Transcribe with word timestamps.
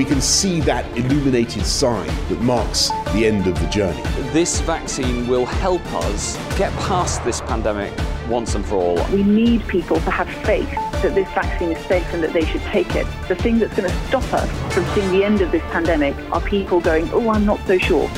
we 0.00 0.06
can 0.06 0.22
see 0.22 0.60
that 0.60 0.86
illuminated 0.96 1.62
sign 1.66 2.06
that 2.30 2.40
marks 2.40 2.88
the 3.12 3.26
end 3.26 3.46
of 3.46 3.60
the 3.60 3.66
journey. 3.66 4.00
This 4.32 4.62
vaccine 4.62 5.28
will 5.28 5.44
help 5.44 5.84
us 5.92 6.38
get 6.56 6.72
past 6.78 7.22
this 7.22 7.42
pandemic 7.42 7.92
once 8.26 8.54
and 8.54 8.64
for 8.64 8.76
all. 8.76 9.06
We 9.12 9.22
need 9.22 9.68
people 9.68 10.00
to 10.00 10.10
have 10.10 10.26
faith 10.46 10.70
that 11.02 11.14
this 11.14 11.28
vaccine 11.34 11.72
is 11.72 11.86
safe 11.86 12.10
and 12.14 12.22
that 12.22 12.32
they 12.32 12.46
should 12.46 12.62
take 12.62 12.96
it. 12.96 13.06
The 13.28 13.34
thing 13.34 13.58
that's 13.58 13.76
going 13.76 13.90
to 13.90 14.06
stop 14.06 14.24
us 14.32 14.72
from 14.72 14.86
seeing 14.94 15.12
the 15.12 15.22
end 15.22 15.42
of 15.42 15.52
this 15.52 15.62
pandemic 15.64 16.16
are 16.32 16.40
people 16.40 16.80
going, 16.80 17.06
oh, 17.12 17.28
I'm 17.28 17.44
not 17.44 17.60
so 17.66 17.76
sure. 17.76 18.08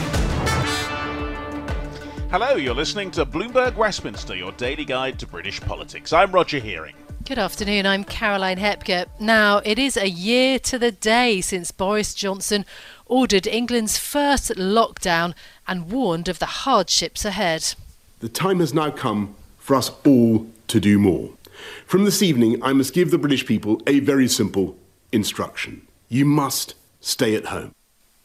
Hello, 2.30 2.54
you're 2.54 2.76
listening 2.76 3.10
to 3.10 3.26
Bloomberg 3.26 3.74
Westminster, 3.74 4.36
your 4.36 4.52
daily 4.52 4.84
guide 4.84 5.18
to 5.18 5.26
British 5.26 5.60
politics. 5.60 6.12
I'm 6.12 6.30
Roger 6.30 6.60
Hearing. 6.60 6.94
Good 7.24 7.38
afternoon, 7.38 7.86
I'm 7.86 8.02
Caroline 8.02 8.58
Hepker. 8.58 9.06
Now, 9.20 9.58
it 9.64 9.78
is 9.78 9.96
a 9.96 10.08
year 10.08 10.58
to 10.58 10.76
the 10.76 10.90
day 10.90 11.40
since 11.40 11.70
Boris 11.70 12.14
Johnson 12.14 12.64
ordered 13.06 13.46
England's 13.46 13.96
first 13.96 14.50
lockdown 14.56 15.32
and 15.68 15.92
warned 15.92 16.28
of 16.28 16.40
the 16.40 16.46
hardships 16.46 17.24
ahead. 17.24 17.74
The 18.18 18.28
time 18.28 18.58
has 18.58 18.74
now 18.74 18.90
come 18.90 19.36
for 19.58 19.76
us 19.76 19.92
all 20.04 20.48
to 20.66 20.80
do 20.80 20.98
more. 20.98 21.30
From 21.86 22.04
this 22.04 22.22
evening, 22.22 22.60
I 22.60 22.72
must 22.72 22.92
give 22.92 23.12
the 23.12 23.18
British 23.18 23.46
people 23.46 23.80
a 23.86 24.00
very 24.00 24.26
simple 24.26 24.76
instruction 25.12 25.86
you 26.08 26.24
must 26.24 26.74
stay 27.00 27.36
at 27.36 27.46
home. 27.46 27.72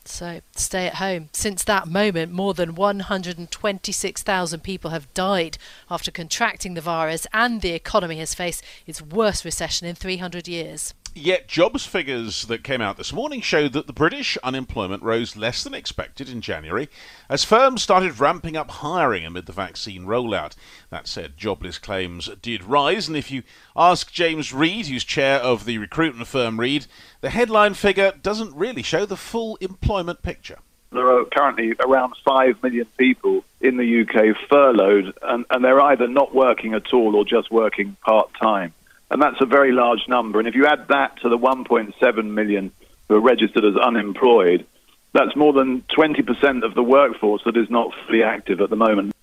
So 0.07 0.41
stay 0.55 0.87
at 0.87 0.95
home. 0.95 1.29
Since 1.33 1.63
that 1.65 1.87
moment, 1.87 2.31
more 2.31 2.53
than 2.53 2.75
126,000 2.75 4.63
people 4.63 4.91
have 4.91 5.13
died 5.13 5.57
after 5.89 6.11
contracting 6.11 6.73
the 6.73 6.81
virus, 6.81 7.27
and 7.33 7.61
the 7.61 7.73
economy 7.73 8.17
has 8.17 8.33
faced 8.33 8.63
its 8.85 9.01
worst 9.01 9.45
recession 9.45 9.87
in 9.87 9.95
300 9.95 10.47
years. 10.47 10.93
Yet 11.19 11.47
jobs 11.47 11.83
figures 11.83 12.45
that 12.45 12.63
came 12.63 12.79
out 12.79 12.95
this 12.95 13.11
morning 13.11 13.41
showed 13.41 13.73
that 13.73 13.87
the 13.87 13.91
British 13.91 14.37
unemployment 14.43 15.01
rose 15.01 15.35
less 15.35 15.63
than 15.63 15.73
expected 15.73 16.29
in 16.29 16.41
January 16.41 16.89
as 17.27 17.43
firms 17.43 17.81
started 17.81 18.19
ramping 18.19 18.55
up 18.55 18.69
hiring 18.69 19.25
amid 19.25 19.47
the 19.47 19.51
vaccine 19.51 20.05
rollout. 20.05 20.53
That 20.91 21.07
said, 21.07 21.35
jobless 21.35 21.79
claims 21.79 22.29
did 22.39 22.63
rise, 22.63 23.07
and 23.07 23.17
if 23.17 23.31
you 23.31 23.41
ask 23.75 24.11
James 24.11 24.53
Reed, 24.53 24.85
who's 24.85 25.03
chair 25.03 25.39
of 25.39 25.65
the 25.65 25.79
recruitment 25.79 26.27
firm 26.27 26.59
Reed, 26.59 26.85
the 27.21 27.31
headline 27.31 27.73
figure 27.73 28.13
doesn't 28.21 28.55
really 28.55 28.83
show 28.83 29.07
the 29.07 29.17
full 29.17 29.55
employment 29.55 30.21
picture. 30.21 30.59
There 30.91 31.11
are 31.11 31.25
currently 31.25 31.73
around 31.79 32.13
5 32.23 32.61
million 32.61 32.85
people 32.95 33.43
in 33.59 33.77
the 33.77 34.01
UK 34.01 34.37
furloughed, 34.47 35.17
and, 35.23 35.45
and 35.49 35.65
they're 35.65 35.81
either 35.81 36.07
not 36.07 36.35
working 36.35 36.75
at 36.75 36.93
all 36.93 37.15
or 37.15 37.25
just 37.25 37.49
working 37.51 37.97
part 38.05 38.29
time. 38.39 38.75
And 39.09 39.21
that's 39.21 39.41
a 39.41 39.45
very 39.45 39.71
large 39.71 40.07
number. 40.07 40.39
And 40.39 40.47
if 40.47 40.55
you 40.55 40.65
add 40.65 40.87
that 40.89 41.21
to 41.21 41.29
the 41.29 41.37
1.7 41.37 42.25
million 42.25 42.71
who 43.07 43.15
are 43.15 43.21
registered 43.21 43.63
as 43.63 43.75
unemployed, 43.77 44.65
that's 45.13 45.35
more 45.35 45.53
than 45.53 45.83
20% 45.97 46.63
of 46.63 46.75
the 46.75 46.83
workforce 46.83 47.41
that 47.45 47.57
is 47.57 47.69
not 47.69 47.91
fully 48.05 48.23
active 48.23 48.59
at 48.59 48.69
the 48.69 48.75
moment. 48.75 49.13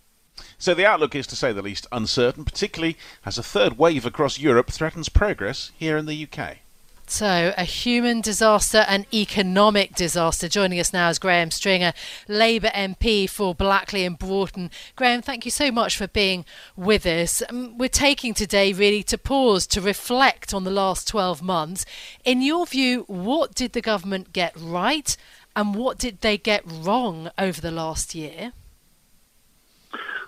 So 0.57 0.73
the 0.73 0.87
outlook 0.87 1.15
is, 1.15 1.27
to 1.27 1.37
say 1.37 1.53
the 1.53 1.61
least, 1.61 1.87
uncertain, 1.93 2.45
particularly 2.45 2.97
as 3.27 3.37
a 3.37 3.43
third 3.43 3.77
wave 3.77 4.07
across 4.07 4.39
Europe 4.39 4.71
threatens 4.71 5.11
progress 5.11 5.73
here 5.77 5.99
in 5.99 6.07
the 6.07 6.27
UK. 6.27 6.59
So, 7.07 7.53
a 7.57 7.65
human 7.65 8.23
disaster 8.23 8.85
and 8.89 9.07
economic 9.13 9.95
disaster. 9.95 10.49
Joining 10.49 10.81
us 10.81 10.93
now 10.93 11.11
is 11.11 11.19
Graham 11.19 11.51
Stringer, 11.51 11.93
Labour 12.29 12.71
MP 12.75 13.29
for 13.29 13.55
Blackley 13.55 14.07
and 14.07 14.19
Broughton. 14.19 14.71
Graham, 14.97 15.21
thank 15.21 15.45
you 15.45 15.51
so 15.51 15.71
much 15.71 15.99
for 15.99 16.09
being 16.09 16.47
with 16.77 17.05
us. 17.05 17.43
Um, 17.51 17.77
we're 17.77 17.89
taking 17.91 18.33
today 18.33 18.73
really 18.73 19.03
to 19.05 19.19
pause 19.19 19.67
to 19.69 19.83
reflect 19.83 20.55
on 20.55 20.65
the 20.65 20.71
last 20.71 21.07
12 21.07 21.43
months. 21.43 21.85
In 22.25 22.41
your 22.41 22.65
view, 22.65 23.05
what 23.07 23.55
did 23.55 23.75
the 23.75 23.83
government 23.83 24.33
get 24.33 24.55
right 24.57 25.15
and 25.55 25.75
what 25.75 25.99
did 25.99 26.23
they 26.23 26.39
get 26.39 26.63
wrong 26.67 27.31
over 27.39 27.61
the 27.61 27.71
last 27.71 28.15
year? 28.15 28.53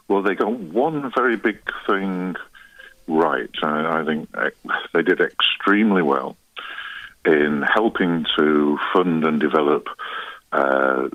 Well, 0.09 0.23
they 0.23 0.35
got 0.35 0.53
one 0.53 1.11
very 1.17 1.37
big 1.37 1.59
thing 1.87 2.37
right. 3.09 3.51
I, 3.63 4.01
I 4.01 4.05
think 4.05 4.29
they 4.93 5.03
did 5.03 5.21
extremely 5.21 6.03
well 6.03 6.37
in 7.27 7.63
helping 7.63 8.25
to 8.39 8.79
fund 8.93 9.25
and 9.25 9.41
develop 9.41 9.89
uh, 10.53 11.09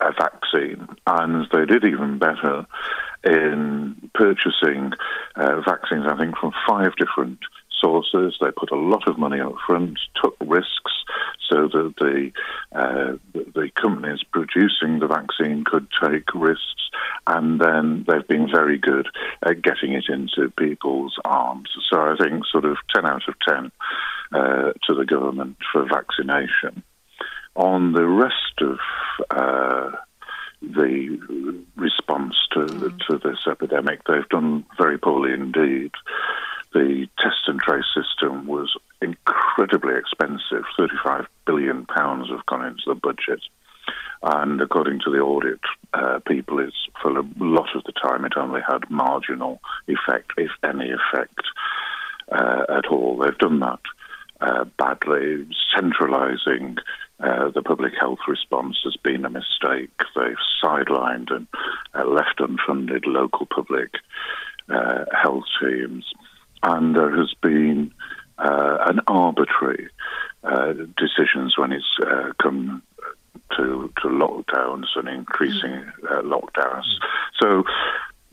a 0.00 0.12
vaccine, 0.12 0.88
and 1.06 1.46
they 1.52 1.64
did 1.64 1.84
even 1.84 2.18
better 2.18 2.66
in 3.24 4.10
purchasing 4.14 4.92
uh, 5.36 5.60
vaccines, 5.60 6.06
I 6.08 6.16
think, 6.16 6.36
from 6.38 6.52
five 6.66 6.96
different 6.96 7.38
sources. 7.80 8.36
They 8.40 8.50
put 8.56 8.70
a 8.70 8.76
lot 8.76 9.08
of 9.08 9.18
money 9.18 9.40
up 9.40 9.54
front, 9.66 9.98
took 10.22 10.36
risks 10.40 10.92
so 11.48 11.68
that 11.68 11.94
the, 11.98 12.32
uh, 12.72 13.16
the 13.34 13.70
companies 13.80 14.20
producing 14.32 15.00
the 15.00 15.08
vaccine 15.08 15.64
could 15.64 15.86
take 16.02 16.34
risks, 16.34 16.90
and 17.26 17.60
then 17.60 18.04
they've 18.08 18.26
been 18.26 18.48
very 18.50 18.78
good 18.78 19.08
at 19.44 19.62
getting 19.62 19.92
it 19.92 20.04
into 20.08 20.50
people's 20.58 21.16
arms. 21.24 21.68
So 21.90 22.00
I 22.00 22.16
think 22.16 22.44
sort 22.46 22.64
of 22.64 22.76
10 22.94 23.06
out 23.06 23.28
of 23.28 23.34
10 23.46 23.70
uh, 24.32 24.72
to 24.86 24.94
the 24.94 25.04
government 25.04 25.56
for 25.72 25.84
vaccination. 25.88 26.82
On 27.54 27.92
the 27.92 28.06
rest 28.06 28.56
of 28.60 28.78
uh, 29.30 29.90
the 30.62 31.18
response 31.76 32.34
to, 32.52 32.60
mm. 32.60 32.98
to 33.06 33.18
this 33.18 33.40
epidemic, 33.46 34.00
they've 34.04 34.28
done 34.28 34.64
very 34.78 34.98
poorly 34.98 35.32
indeed. 35.32 35.90
The 36.72 37.06
test 37.18 37.48
and 37.48 37.60
trace 37.60 37.84
system 37.94 38.46
was 38.46 38.74
incredibly 39.02 39.94
expensive. 39.96 40.64
Thirty-five 40.78 41.26
billion 41.46 41.84
pounds 41.84 42.30
have 42.30 42.46
gone 42.46 42.64
into 42.64 42.84
the 42.86 42.94
budget, 42.94 43.42
and 44.22 44.58
according 44.62 45.00
to 45.00 45.10
the 45.10 45.18
audit 45.18 45.60
uh, 45.92 46.20
people, 46.26 46.58
it's 46.60 46.88
for 47.02 47.18
a 47.18 47.24
lot 47.36 47.76
of 47.76 47.84
the 47.84 47.92
time 47.92 48.24
it 48.24 48.38
only 48.38 48.62
had 48.66 48.88
marginal 48.88 49.60
effect, 49.86 50.30
if 50.38 50.50
any 50.62 50.90
effect 50.90 51.42
uh, 52.30 52.64
at 52.70 52.86
all. 52.86 53.18
They've 53.18 53.36
done 53.36 53.60
that 53.60 53.80
uh, 54.42 54.64
badly. 54.76 55.46
Centralising 55.72 56.76
uh, 57.20 57.50
the 57.50 57.62
public 57.62 57.92
health 57.98 58.18
response 58.26 58.76
has 58.82 58.96
been 58.96 59.24
a 59.24 59.30
mistake. 59.30 59.90
They've 60.16 60.36
sidelined 60.62 61.30
and 61.32 61.46
uh, 61.94 62.04
left 62.04 62.38
unfunded 62.38 63.06
local 63.06 63.46
public 63.46 63.94
uh, 64.68 65.04
health 65.12 65.44
teams. 65.60 66.12
And 66.64 66.96
there 66.96 67.16
has 67.16 67.32
been 67.40 67.94
uh, 68.38 68.78
an 68.80 69.00
arbitrary 69.06 69.88
decisions 70.96 71.56
when 71.56 71.70
it's 71.70 71.96
come 72.42 72.82
to, 73.56 73.92
to 74.02 74.08
lockdowns 74.08 74.86
and 74.96 75.08
increasing 75.08 75.84
lockdowns. 76.02 76.98
So 77.40 77.62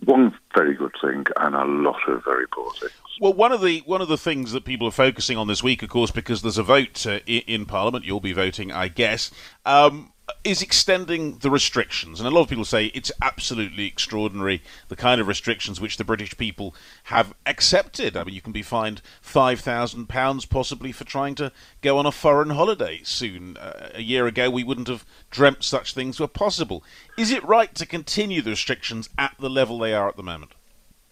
one 0.06 0.34
very 0.56 0.74
good 0.74 0.96
thing 1.00 1.26
and 1.38 1.54
a 1.54 1.66
lot 1.66 2.00
of 2.08 2.24
very 2.24 2.48
poor 2.48 2.72
things. 2.74 2.99
Well, 3.22 3.34
one 3.34 3.52
of 3.52 3.62
the 3.62 3.80
one 3.86 4.02
of 4.02 4.08
the 4.08 4.18
things 4.18 4.54
that 4.54 4.64
people 4.64 4.88
are 4.88 4.92
focusing 4.92 5.38
on 5.38 5.48
this 5.48 5.62
week, 5.62 5.84
of 5.84 5.90
course, 5.90 6.10
because 6.10 6.42
there's 6.42 6.58
a 6.58 6.64
vote 6.64 7.06
uh, 7.06 7.20
in, 7.26 7.66
Parliament, 7.66 8.06
you'll 8.06 8.22
be 8.22 8.32
voting, 8.32 8.72
I 8.72 8.88
guess, 8.88 9.30
um, 9.66 10.14
is 10.46 10.62
extending 10.62 11.40
the 11.40 11.52
restrictions. 11.52 12.22
And 12.22 12.28
a 12.28 12.32
lot 12.32 12.44
of 12.44 12.48
people 12.48 12.64
say 12.64 12.86
it's 12.86 13.12
absolutely 13.22 13.88
extraordinary 13.88 14.62
the 14.88 14.96
kind 14.96 15.20
of 15.20 15.28
restrictions 15.28 15.82
which 15.82 15.98
the 15.98 16.06
British 16.06 16.38
people 16.38 16.74
have 17.06 17.34
accepted. 17.46 18.16
I 18.16 18.24
mean, 18.24 18.36
you 18.36 18.42
can 18.42 18.54
be 18.54 18.62
fined 18.62 19.02
five 19.22 19.60
thousand 19.60 20.08
pounds 20.08 20.46
possibly 20.46 20.94
for 20.94 21.04
trying 21.04 21.36
to 21.36 21.52
go 21.82 21.98
on 21.98 22.06
a 22.06 22.14
foreign 22.14 22.52
holiday 22.52 23.02
soon. 23.04 23.58
Uh, 23.58 23.90
a 23.96 24.02
year 24.02 24.28
ago, 24.28 24.50
we 24.50 24.64
wouldn't 24.64 24.88
have 24.88 25.06
dreamt 25.30 25.66
such 25.66 25.94
things 25.94 26.22
were 26.22 26.28
possible. 26.28 26.86
Is 27.18 27.32
it 27.32 27.44
right 27.44 27.76
to 27.76 27.86
continue 27.86 28.42
the 28.42 28.52
restrictions 28.52 29.10
at 29.18 29.36
the 29.42 29.50
level 29.50 29.78
they 29.78 29.94
are 29.94 30.08
at 30.08 30.16
the 30.16 30.24
moment? 30.24 30.54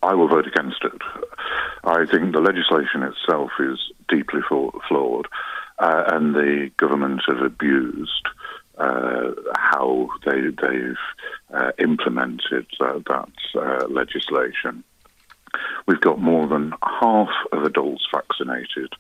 I 0.04 0.14
will 0.14 0.30
vote 0.30 0.48
against 0.48 0.84
it. 0.84 1.02
I 1.88 2.06
think 2.06 2.34
the 2.34 2.42
legislation 2.42 3.02
itself 3.04 3.52
is 3.60 3.80
deeply 4.10 4.42
flawed, 4.42 5.28
uh, 5.80 6.04
and 6.08 6.36
the 6.36 6.70
government 6.76 7.22
have 7.28 7.42
abused 7.42 8.28
uh, 8.78 9.32
how 9.56 10.10
they, 10.26 10.42
have 10.42 10.98
uh, 11.54 11.72
implemented 11.80 12.68
that, 12.80 13.32
uh, 13.56 13.88
legislation. 13.88 14.84
We've 15.88 16.02
got 16.02 16.20
more 16.20 16.46
than 16.46 16.74
half 16.84 17.30
of 17.54 17.64
adults 17.64 18.06
vaccinated 18.14 18.92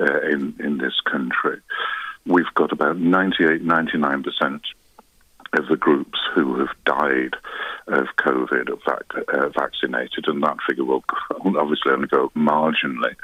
uh, 0.00 0.22
in 0.22 0.56
in 0.58 0.78
this 0.78 1.00
country. 1.08 1.60
We've 2.26 2.52
got 2.54 2.72
about 2.72 2.98
98, 2.98 3.64
99% 3.64 4.60
of 5.58 5.68
the 5.68 5.76
groups 5.76 6.18
who 6.34 6.58
have 6.58 6.74
died 6.84 7.34
of 7.86 8.06
COVID 8.18 8.68
vac- 8.86 9.28
uh, 9.32 9.48
vaccinated, 9.50 10.26
and 10.26 10.42
that 10.42 10.56
figure 10.68 10.84
will 10.84 11.04
obviously 11.58 11.92
only 11.92 12.08
go 12.08 12.26
up 12.26 12.34
marginally. 12.34 13.14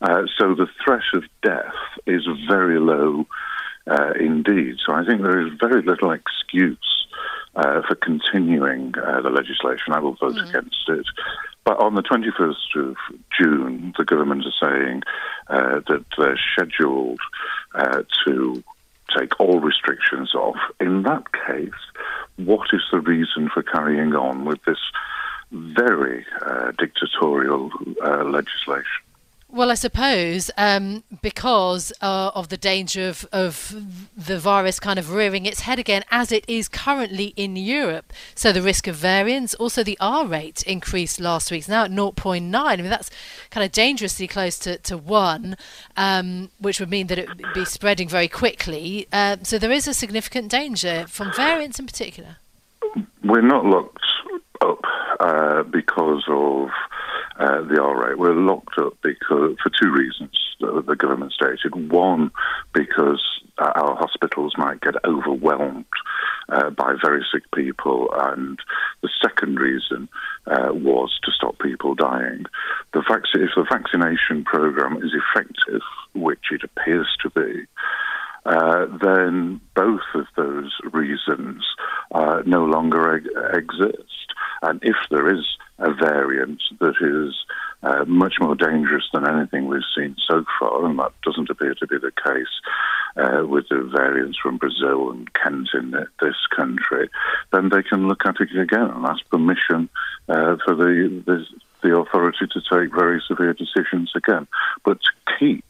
Uh, 0.00 0.22
so 0.38 0.54
the 0.54 0.68
threat 0.84 1.02
of 1.14 1.24
death 1.42 1.74
is 2.06 2.26
very 2.48 2.78
low 2.78 3.26
uh, 3.88 4.12
indeed. 4.18 4.76
So 4.84 4.92
I 4.92 5.04
think 5.04 5.22
there 5.22 5.46
is 5.46 5.52
very 5.60 5.82
little 5.82 6.12
excuse 6.12 7.06
uh, 7.56 7.82
for 7.86 7.94
continuing 7.96 8.94
uh, 8.96 9.20
the 9.20 9.30
legislation. 9.30 9.92
I 9.92 9.98
will 9.98 10.14
vote 10.14 10.34
mm. 10.34 10.48
against 10.48 10.88
it. 10.88 11.06
But 11.64 11.80
on 11.80 11.94
the 11.94 12.02
21st 12.02 12.90
of 12.90 12.96
June, 13.36 13.92
the 13.98 14.04
government 14.04 14.44
is 14.46 14.54
saying 14.62 15.02
uh, 15.48 15.80
that 15.88 16.04
they're 16.16 16.40
scheduled 16.52 17.20
uh, 17.74 18.02
to 18.26 18.62
take 19.18 19.38
all 19.40 19.60
restrictions 19.60 20.34
off. 20.34 20.56
In 20.80 21.02
that 21.02 21.24
case, 21.32 21.80
what 22.36 22.68
is 22.72 22.82
the 22.92 23.00
reason 23.00 23.48
for 23.52 23.62
carrying 23.62 24.14
on 24.14 24.44
with 24.44 24.62
this 24.64 24.78
very 25.50 26.24
uh, 26.42 26.72
dictatorial 26.78 27.70
uh, 28.04 28.24
legislation? 28.24 29.02
Well, 29.50 29.70
I 29.70 29.74
suppose 29.74 30.50
um, 30.58 31.04
because 31.22 31.90
uh, 32.02 32.32
of 32.34 32.50
the 32.50 32.58
danger 32.58 33.08
of, 33.08 33.26
of 33.32 33.74
the 34.14 34.38
virus 34.38 34.78
kind 34.78 34.98
of 34.98 35.10
rearing 35.10 35.46
its 35.46 35.60
head 35.60 35.78
again, 35.78 36.04
as 36.10 36.30
it 36.30 36.44
is 36.46 36.68
currently 36.68 37.32
in 37.34 37.56
Europe. 37.56 38.12
So 38.34 38.52
the 38.52 38.60
risk 38.60 38.86
of 38.86 38.96
variants, 38.96 39.54
also 39.54 39.82
the 39.82 39.96
R 40.00 40.26
rate 40.26 40.62
increased 40.64 41.18
last 41.18 41.50
week. 41.50 41.60
It's 41.60 41.68
now 41.68 41.84
at 41.84 41.90
0.9. 41.90 42.54
I 42.54 42.76
mean, 42.76 42.90
that's 42.90 43.10
kind 43.50 43.64
of 43.64 43.72
dangerously 43.72 44.28
close 44.28 44.58
to, 44.60 44.76
to 44.78 44.98
1, 44.98 45.56
um, 45.96 46.50
which 46.58 46.78
would 46.78 46.90
mean 46.90 47.06
that 47.06 47.18
it 47.18 47.28
would 47.28 47.42
be 47.54 47.64
spreading 47.64 48.06
very 48.06 48.28
quickly. 48.28 49.08
Uh, 49.10 49.38
so 49.44 49.58
there 49.58 49.72
is 49.72 49.88
a 49.88 49.94
significant 49.94 50.50
danger 50.50 51.06
from 51.08 51.32
variants 51.32 51.78
in 51.78 51.86
particular. 51.86 52.36
We're 53.24 53.40
not 53.40 53.64
locked 53.64 54.04
up 54.60 54.84
uh, 55.20 55.62
because 55.62 56.24
of 56.28 56.68
the 57.38 57.80
R 57.80 58.08
rate. 58.08 58.18
We're 58.18 58.34
locked 58.34 58.78
up 58.78 58.94
because 59.02 59.56
for 59.62 59.70
two 59.70 59.90
reasons. 59.90 60.30
The, 60.60 60.82
the 60.84 60.96
government 60.96 61.32
stated 61.32 61.90
one 61.90 62.32
because 62.72 63.22
uh, 63.58 63.70
our 63.76 63.94
hospitals 63.96 64.54
might 64.58 64.80
get 64.80 64.94
overwhelmed 65.04 65.84
uh, 66.48 66.70
by 66.70 66.94
very 67.02 67.24
sick 67.32 67.44
people, 67.54 68.08
and 68.12 68.58
the 69.02 69.10
second 69.22 69.58
reason 69.58 70.08
uh, 70.46 70.72
was 70.72 71.16
to 71.24 71.32
stop 71.32 71.58
people 71.58 71.94
dying. 71.94 72.44
The 72.92 73.02
vac- 73.08 73.22
if 73.34 73.50
the 73.54 73.66
vaccination 73.70 74.44
program 74.44 74.96
is 74.96 75.12
effective, 75.14 75.82
which 76.14 76.46
it 76.50 76.62
appears 76.64 77.08
to 77.22 77.30
be. 77.30 77.66
Uh, 78.46 78.86
then 79.02 79.60
both 79.74 80.00
of 80.14 80.26
those 80.36 80.72
reasons 80.92 81.64
uh, 82.12 82.42
no 82.46 82.64
longer 82.64 83.16
exist. 83.52 84.27
And 84.62 84.80
if 84.82 84.96
there 85.10 85.32
is 85.32 85.44
a 85.78 85.92
variant 85.92 86.62
that 86.80 86.94
is 87.00 87.34
uh, 87.82 88.04
much 88.06 88.34
more 88.40 88.56
dangerous 88.56 89.08
than 89.12 89.28
anything 89.28 89.66
we've 89.66 89.82
seen 89.96 90.16
so 90.28 90.44
far, 90.58 90.84
and 90.84 90.98
that 90.98 91.12
doesn't 91.22 91.50
appear 91.50 91.74
to 91.74 91.86
be 91.86 91.96
the 91.98 92.12
case 92.24 92.46
uh, 93.16 93.46
with 93.46 93.68
the 93.68 93.88
variants 93.96 94.38
from 94.38 94.58
Brazil 94.58 95.10
and 95.10 95.32
Kent 95.34 95.68
in 95.74 95.92
this 95.92 96.36
country, 96.54 97.08
then 97.52 97.68
they 97.68 97.82
can 97.82 98.08
look 98.08 98.26
at 98.26 98.40
it 98.40 98.58
again 98.58 98.90
and 98.90 99.06
ask 99.06 99.24
permission 99.30 99.88
uh, 100.28 100.56
for 100.64 100.74
the, 100.74 101.22
the, 101.26 101.44
the 101.82 101.96
authority 101.96 102.46
to 102.52 102.60
take 102.60 102.94
very 102.94 103.22
severe 103.26 103.54
decisions 103.54 104.10
again. 104.16 104.48
But 104.84 104.98
to 105.00 105.36
keep 105.38 105.64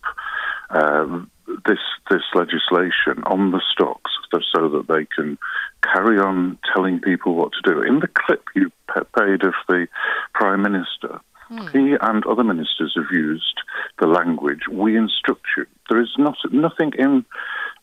um, 0.71 1.31
this 1.67 1.79
this 2.11 2.23
legislation 2.35 3.23
on 3.27 3.51
the 3.51 3.61
stocks 3.73 4.11
so 4.55 4.69
that 4.69 4.87
they 4.89 5.07
can 5.17 5.39
carry 5.83 6.19
on 6.19 6.59
telling 6.75 7.01
people 7.01 7.35
what 7.35 7.53
to 7.53 7.73
do. 7.73 7.83
In 7.83 8.01
the 8.01 8.09
clip 8.09 8.45
you 8.55 8.71
paid 8.89 9.43
of 9.45 9.55
the 9.69 9.87
Prime 10.35 10.63
Minister, 10.63 11.21
hmm. 11.49 11.67
he 11.69 11.97
and 12.01 12.25
other 12.27 12.45
ministers 12.45 12.93
have 12.97 13.11
used 13.13 13.61
the 13.99 14.07
language 14.07 14.69
"we 14.71 14.97
instruct 14.97 15.47
you." 15.57 15.67
There 15.89 16.01
is 16.01 16.15
not 16.19 16.37
nothing 16.53 16.93
in 16.99 17.25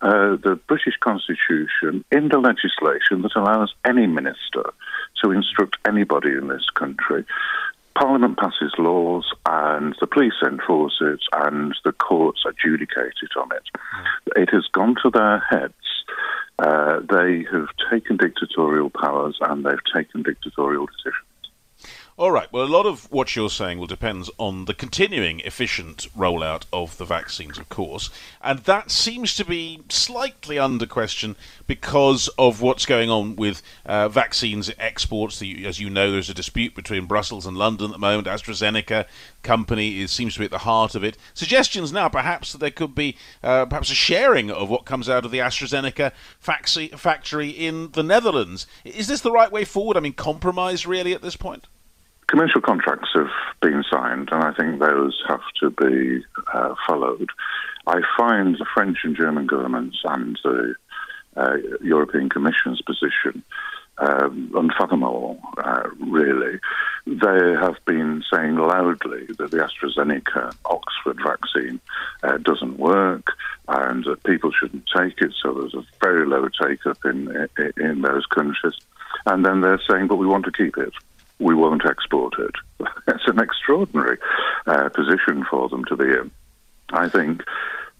uh, 0.01 0.35
the 0.35 0.59
British 0.67 0.97
Constitution 0.99 2.03
in 2.11 2.29
the 2.29 2.39
legislation 2.39 3.21
that 3.23 3.35
allows 3.35 3.73
any 3.85 4.07
minister 4.07 4.63
to 5.23 5.31
instruct 5.31 5.77
anybody 5.87 6.31
in 6.31 6.47
this 6.47 6.69
country. 6.75 7.25
Parliament 7.97 8.37
passes 8.37 8.73
laws 8.77 9.25
and 9.45 9.95
the 10.01 10.07
police 10.07 10.33
enforce 10.45 10.97
it 11.01 11.21
and 11.33 11.73
the 11.85 11.93
courts 11.93 12.43
adjudicate 12.45 13.13
it 13.21 13.39
on 13.39 13.49
it. 13.55 13.63
It 14.35 14.49
has 14.51 14.65
gone 14.71 14.95
to 15.03 15.09
their 15.09 15.39
heads. 15.49 15.73
Uh, 16.59 16.99
they 17.09 17.45
have 17.51 17.67
taken 17.91 18.17
dictatorial 18.17 18.89
powers 18.89 19.37
and 19.41 19.65
they've 19.65 19.93
taken 19.95 20.23
dictatorial 20.23 20.87
decisions. 20.87 21.24
All 22.17 22.31
right. 22.31 22.47
Well, 22.49 22.63
a 22.63 22.65
lot 22.65 22.85
of 22.85 23.11
what 23.11 23.35
you're 23.35 23.49
saying 23.49 23.77
will 23.77 23.87
depend 23.87 24.29
on 24.37 24.65
the 24.65 24.73
continuing 24.73 25.41
efficient 25.41 26.07
rollout 26.17 26.63
of 26.71 26.97
the 26.97 27.03
vaccines, 27.03 27.57
of 27.57 27.67
course, 27.67 28.09
and 28.41 28.59
that 28.59 28.89
seems 28.89 29.35
to 29.35 29.43
be 29.43 29.81
slightly 29.89 30.57
under 30.57 30.85
question 30.85 31.35
because 31.67 32.29
of 32.37 32.61
what's 32.61 32.85
going 32.85 33.09
on 33.09 33.35
with 33.35 33.61
uh, 33.85 34.07
vaccines 34.07 34.71
exports. 34.79 35.39
The, 35.39 35.65
as 35.65 35.81
you 35.81 35.89
know, 35.89 36.09
there's 36.09 36.29
a 36.29 36.33
dispute 36.33 36.73
between 36.73 37.05
Brussels 37.05 37.45
and 37.45 37.57
London 37.57 37.87
at 37.87 37.91
the 37.91 37.97
moment. 37.97 38.29
AstraZeneca 38.29 39.07
company 39.43 39.99
is, 39.99 40.09
seems 40.09 40.35
to 40.35 40.39
be 40.39 40.45
at 40.45 40.51
the 40.51 40.59
heart 40.59 40.95
of 40.95 41.03
it. 41.03 41.17
Suggestions 41.33 41.91
now, 41.91 42.07
perhaps, 42.07 42.53
that 42.53 42.59
there 42.59 42.71
could 42.71 42.95
be 42.95 43.17
uh, 43.43 43.65
perhaps 43.65 43.91
a 43.91 43.93
sharing 43.93 44.49
of 44.49 44.69
what 44.69 44.85
comes 44.85 45.09
out 45.09 45.25
of 45.25 45.31
the 45.31 45.39
AstraZeneca 45.39 46.13
factory 46.39 47.49
in 47.49 47.91
the 47.91 48.03
Netherlands. 48.03 48.67
Is 48.85 49.07
this 49.07 49.19
the 49.19 49.33
right 49.33 49.51
way 49.51 49.65
forward? 49.65 49.97
I 49.97 49.99
mean, 49.99 50.13
compromise 50.13 50.87
really 50.87 51.13
at 51.13 51.21
this 51.21 51.35
point? 51.35 51.67
Commercial 52.27 52.61
contracts 52.61 53.09
have 53.13 53.29
been 53.61 53.83
signed, 53.91 54.29
and 54.31 54.43
I 54.43 54.53
think 54.53 54.79
those 54.79 55.21
have 55.27 55.41
to 55.61 55.69
be 55.69 56.23
uh, 56.53 56.75
followed. 56.87 57.29
I 57.87 58.01
find 58.17 58.55
the 58.55 58.65
French 58.73 58.99
and 59.03 59.15
German 59.15 59.47
governments 59.47 59.97
and 60.03 60.37
the 60.43 60.75
uh, 61.37 61.57
European 61.81 62.29
Commission's 62.29 62.81
position 62.81 63.43
um, 63.97 64.51
unfathomable, 64.55 65.39
uh, 65.57 65.83
really. 65.99 66.59
They 67.05 67.53
have 67.59 67.75
been 67.85 68.23
saying 68.31 68.55
loudly 68.55 69.27
that 69.37 69.51
the 69.51 69.57
AstraZeneca 69.57 70.55
Oxford 70.65 71.19
vaccine 71.23 71.79
uh, 72.23 72.37
doesn't 72.37 72.77
work 72.77 73.27
and 73.67 74.03
that 74.05 74.23
people 74.23 74.51
shouldn't 74.51 74.89
take 74.95 75.21
it, 75.21 75.33
so 75.41 75.53
there's 75.53 75.73
a 75.73 75.85
very 76.01 76.25
low 76.25 76.47
take 76.61 76.85
up 76.85 76.97
in, 77.05 77.47
in, 77.57 77.73
in 77.77 78.01
those 78.01 78.25
countries. 78.25 78.75
And 79.25 79.45
then 79.45 79.61
they're 79.61 79.81
saying, 79.89 80.07
but 80.07 80.17
we 80.17 80.27
want 80.27 80.45
to 80.45 80.51
keep 80.51 80.77
it 80.77 80.93
we 81.39 81.55
won't 81.55 81.85
export 81.85 82.33
it. 82.39 82.55
It's 83.07 83.27
an 83.27 83.39
extraordinary 83.39 84.17
uh, 84.65 84.89
position 84.89 85.45
for 85.49 85.69
them 85.69 85.85
to 85.85 85.95
be 85.95 86.05
in. 86.05 86.31
I 86.91 87.07
think 87.07 87.43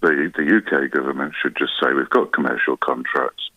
the, 0.01 0.31
the 0.35 0.57
UK 0.57 0.91
government 0.91 1.33
should 1.41 1.55
just 1.55 1.73
say 1.81 1.93
we've 1.93 2.09
got 2.09 2.33
commercial 2.33 2.77
contracts. 2.77 3.49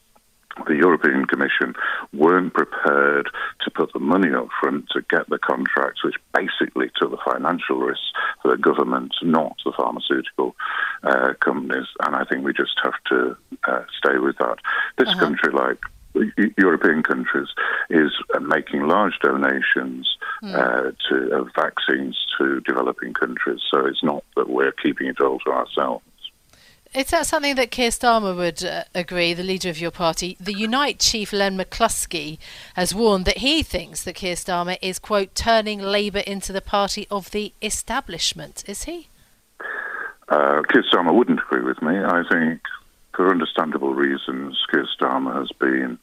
The 0.66 0.74
European 0.74 1.24
Commission 1.24 1.74
weren't 2.12 2.52
prepared 2.52 3.30
to 3.60 3.70
put 3.70 3.92
the 3.92 4.00
money 4.00 4.32
up 4.34 4.48
front 4.60 4.88
to 4.90 5.02
get 5.08 5.28
the 5.28 5.38
contracts, 5.38 6.02
which 6.02 6.16
basically 6.34 6.90
took 6.96 7.10
the 7.10 7.18
financial 7.24 7.78
risks 7.78 8.12
for 8.42 8.50
the 8.50 8.60
government, 8.60 9.14
not 9.22 9.56
the 9.64 9.72
pharmaceutical 9.76 10.56
uh, 11.04 11.34
companies. 11.40 11.86
And 12.04 12.16
I 12.16 12.24
think 12.24 12.44
we 12.44 12.52
just 12.52 12.78
have 12.82 12.94
to 13.10 13.36
uh, 13.68 13.84
stay 13.96 14.18
with 14.18 14.36
that. 14.38 14.56
This 14.96 15.08
uh-huh. 15.08 15.20
country, 15.20 15.52
like 15.52 15.78
European 16.56 17.02
countries 17.02 17.48
is 17.90 18.12
uh, 18.34 18.40
making 18.40 18.86
large 18.86 19.18
donations 19.22 20.16
mm. 20.42 20.54
uh, 20.54 20.92
to 21.08 21.34
of 21.34 21.48
vaccines 21.54 22.16
to 22.38 22.60
developing 22.60 23.14
countries. 23.14 23.60
So 23.70 23.86
it's 23.86 24.02
not 24.02 24.24
that 24.36 24.48
we're 24.48 24.72
keeping 24.72 25.08
it 25.08 25.20
all 25.20 25.38
to 25.40 25.50
ourselves. 25.50 26.04
Is 26.94 27.10
that 27.10 27.26
something 27.26 27.54
that 27.56 27.70
Keir 27.70 27.90
Starmer 27.90 28.34
would 28.34 28.64
uh, 28.64 28.84
agree, 28.94 29.34
the 29.34 29.42
leader 29.42 29.68
of 29.68 29.78
your 29.78 29.90
party? 29.90 30.38
The 30.40 30.54
Unite 30.54 30.98
chief, 30.98 31.34
Len 31.34 31.58
McCluskey, 31.58 32.38
has 32.74 32.94
warned 32.94 33.26
that 33.26 33.38
he 33.38 33.62
thinks 33.62 34.02
that 34.04 34.14
Keir 34.14 34.36
Starmer 34.36 34.78
is, 34.80 34.98
quote, 34.98 35.34
turning 35.34 35.80
Labour 35.80 36.20
into 36.20 36.50
the 36.50 36.62
party 36.62 37.06
of 37.10 37.30
the 37.30 37.52
establishment. 37.60 38.64
Is 38.66 38.84
he? 38.84 39.08
Uh, 40.30 40.62
Keir 40.72 40.82
Starmer 40.90 41.14
wouldn't 41.14 41.40
agree 41.40 41.62
with 41.62 41.82
me. 41.82 41.98
I 41.98 42.22
think 42.30 42.62
for 43.18 43.32
understandable 43.32 43.94
reasons, 43.94 44.56
Keir 44.70 44.86
Starmer 44.96 45.36
has 45.36 45.50
been 45.58 45.98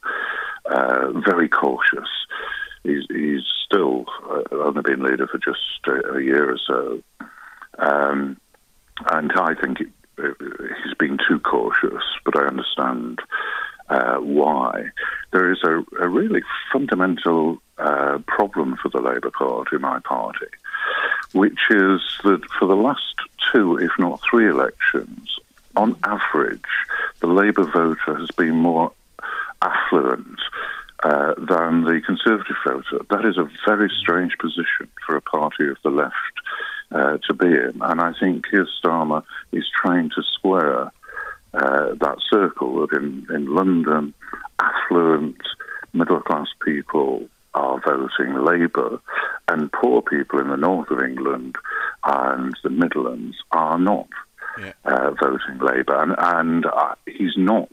uh, 0.66 1.12
very 1.12 1.48
cautious. 1.48 2.10
He's, 2.82 3.04
he's 3.08 3.40
still 3.64 4.04
uh, 4.30 4.42
only 4.52 4.82
been 4.82 5.02
leader 5.02 5.26
for 5.26 5.38
just 5.38 5.80
a, 5.86 6.16
a 6.16 6.22
year 6.22 6.52
or 6.52 6.58
so. 6.58 7.02
Um, 7.78 8.38
and 9.10 9.32
I 9.32 9.54
think 9.54 9.80
it, 9.80 9.88
it, 10.18 10.36
he's 10.84 10.94
been 10.98 11.16
too 11.26 11.40
cautious, 11.40 12.04
but 12.26 12.36
I 12.36 12.48
understand 12.48 13.20
uh, 13.88 14.16
why. 14.16 14.90
There 15.32 15.50
is 15.50 15.64
a, 15.64 15.82
a 15.98 16.08
really 16.08 16.42
fundamental 16.70 17.56
uh, 17.78 18.18
problem 18.26 18.76
for 18.76 18.90
the 18.90 19.00
Labour 19.00 19.30
Party, 19.30 19.78
my 19.78 20.00
party, 20.00 20.48
which 21.32 21.60
is 21.70 22.02
that 22.24 22.42
for 22.58 22.68
the 22.68 22.76
last 22.76 23.14
two, 23.50 23.78
if 23.78 23.92
not 23.98 24.20
three 24.20 24.50
elections, 24.50 25.25
Labour 27.36 27.64
voter 27.64 28.18
has 28.18 28.30
been 28.30 28.56
more 28.56 28.92
affluent 29.60 30.38
uh, 31.04 31.34
than 31.36 31.84
the 31.84 32.00
Conservative 32.04 32.56
voter. 32.66 33.04
That 33.10 33.26
is 33.26 33.36
a 33.36 33.46
very 33.66 33.90
strange 34.00 34.32
position 34.40 34.88
for 35.04 35.16
a 35.16 35.20
party 35.20 35.68
of 35.68 35.76
the 35.84 35.90
left 35.90 36.14
uh, 36.92 37.18
to 37.26 37.34
be 37.34 37.48
in, 37.48 37.74
and 37.82 38.00
I 38.00 38.14
think 38.18 38.46
Keir 38.48 38.66
Starmer 38.82 39.22
is 39.52 39.66
trying 39.82 40.08
to 40.16 40.22
square 40.34 40.90
uh, 41.52 41.94
that 42.00 42.16
circle 42.30 42.86
that 42.86 42.96
in, 42.96 43.26
in 43.34 43.54
London, 43.54 44.14
affluent 44.58 45.36
middle 45.92 46.20
class 46.20 46.48
people 46.64 47.28
are 47.52 47.80
voting 47.84 48.34
Labour, 48.42 48.98
and 49.48 49.72
poor 49.72 50.00
people 50.00 50.40
in 50.40 50.48
the 50.48 50.56
north 50.56 50.90
of 50.90 51.00
England 51.00 51.56
and 52.04 52.56
the 52.62 52.70
Midlands 52.70 53.36
are 53.52 53.78
not 53.78 54.08
yeah. 54.60 54.72
uh, 54.84 55.10
voting 55.12 55.58
Labour, 55.58 56.02
and, 56.02 56.14
and 56.18 56.66
uh, 56.66 56.94
he's 57.06 57.36
not 57.36 57.70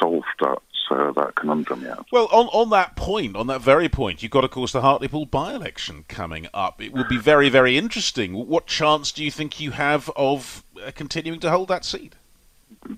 solved 0.00 0.26
that 0.40 0.58
uh, 0.90 1.12
that 1.12 1.34
conundrum 1.34 1.82
yet. 1.82 1.98
Well, 2.10 2.28
on, 2.32 2.46
on 2.46 2.70
that 2.70 2.96
point, 2.96 3.36
on 3.36 3.46
that 3.48 3.60
very 3.60 3.88
point, 3.88 4.22
you've 4.22 4.32
got, 4.32 4.44
of 4.44 4.50
course, 4.50 4.72
the 4.72 4.80
Hartlepool 4.80 5.26
by-election 5.26 6.06
coming 6.08 6.48
up. 6.54 6.80
It 6.80 6.92
will 6.92 7.04
be 7.04 7.18
very, 7.18 7.50
very 7.50 7.76
interesting. 7.76 8.32
What 8.32 8.66
chance 8.66 9.12
do 9.12 9.22
you 9.22 9.30
think 9.30 9.60
you 9.60 9.72
have 9.72 10.10
of 10.16 10.64
uh, 10.82 10.90
continuing 10.94 11.40
to 11.40 11.50
hold 11.50 11.68
that 11.68 11.84
seat? 11.84 12.14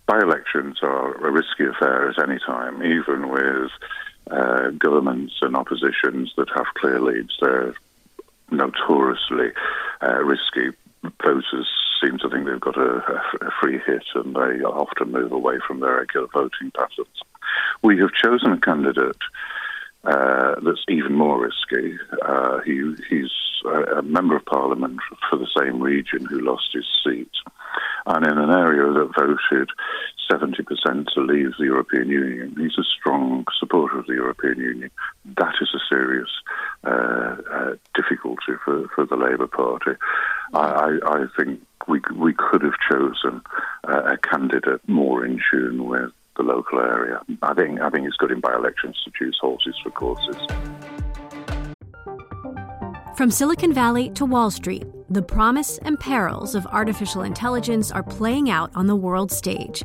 By-elections 0.06 0.78
are 0.82 1.26
a 1.26 1.30
risky 1.32 1.64
affair 1.64 2.10
at 2.10 2.22
any 2.22 2.38
time, 2.46 2.82
even 2.82 3.28
with 3.28 3.70
uh, 4.30 4.70
governments 4.78 5.34
and 5.42 5.56
oppositions 5.56 6.32
that 6.36 6.48
have 6.54 6.66
clear 6.76 7.00
leads. 7.00 7.36
They're 7.40 7.74
notoriously 8.50 9.48
uh, 10.00 10.22
risky. 10.22 10.76
Voters 11.24 11.68
seem 12.00 12.18
to 12.18 12.28
think 12.28 12.46
they've 12.46 12.60
got 12.60 12.76
a, 12.76 12.98
a, 13.42 13.50
free 13.60 13.78
hit 13.86 14.04
and 14.14 14.34
they 14.34 14.64
often 14.64 15.12
move 15.12 15.32
away 15.32 15.58
from 15.66 15.80
their 15.80 15.96
regular 15.96 16.26
voting 16.32 16.70
patterns. 16.76 17.20
We 17.82 17.98
have 17.98 18.12
chosen 18.12 18.52
a 18.52 18.60
candidate 18.60 19.16
uh, 20.04 20.54
that's 20.64 20.84
even 20.88 21.14
more 21.14 21.40
risky. 21.40 21.98
Uh, 22.22 22.60
he, 22.60 22.94
he's 23.08 23.30
a 23.96 24.02
member 24.02 24.36
of 24.36 24.44
parliament 24.46 24.98
for 25.28 25.38
the 25.38 25.48
same 25.58 25.80
region 25.80 26.24
who 26.24 26.40
lost 26.40 26.70
his 26.72 26.86
seat, 27.04 27.30
and 28.06 28.26
in 28.26 28.38
an 28.38 28.50
area 28.50 28.90
that 28.92 29.12
voted 29.14 29.68
70% 30.30 31.06
to 31.14 31.20
leave 31.20 31.52
the 31.58 31.64
European 31.64 32.08
Union. 32.08 32.54
He's 32.56 32.78
a 32.78 32.84
strong 32.98 33.44
supporter 33.58 33.98
of 33.98 34.06
the 34.06 34.14
European 34.14 34.58
Union. 34.58 34.90
That 35.36 35.54
is 35.60 35.68
a 35.74 35.80
serious 35.88 36.28
uh, 36.84 37.36
uh, 37.52 37.74
difficulty 37.94 38.52
for, 38.64 38.88
for 38.94 39.06
the 39.06 39.16
Labour 39.16 39.48
Party. 39.48 39.92
I, 40.54 40.98
I, 41.04 41.24
think 41.36 41.60
we, 41.90 42.00
we 42.16 42.32
could 42.32 42.62
have 42.62 42.74
chosen 42.90 43.42
a 43.84 44.16
candidate 44.16 44.80
more 44.88 45.26
in 45.26 45.40
tune 45.50 45.88
with 45.88 46.10
the 46.36 46.42
local 46.42 46.78
area. 46.78 47.20
I 47.42 47.54
think, 47.54 47.80
I 47.80 47.90
think 47.90 48.06
it's 48.06 48.16
good 48.16 48.30
in 48.30 48.40
by 48.40 48.54
elections 48.54 48.96
to 49.04 49.10
choose 49.18 49.36
horses 49.40 49.74
for 49.82 49.90
courses. 49.90 50.36
From 53.16 53.30
Silicon 53.30 53.74
Valley 53.74 54.08
to 54.10 54.24
Wall 54.24 54.50
Street, 54.50 54.84
the 55.10 55.20
promise 55.20 55.78
and 55.78 55.98
perils 55.98 56.54
of 56.54 56.66
artificial 56.68 57.22
intelligence 57.22 57.90
are 57.90 58.02
playing 58.02 58.48
out 58.48 58.70
on 58.74 58.86
the 58.86 58.96
world 58.96 59.30
stage. 59.30 59.82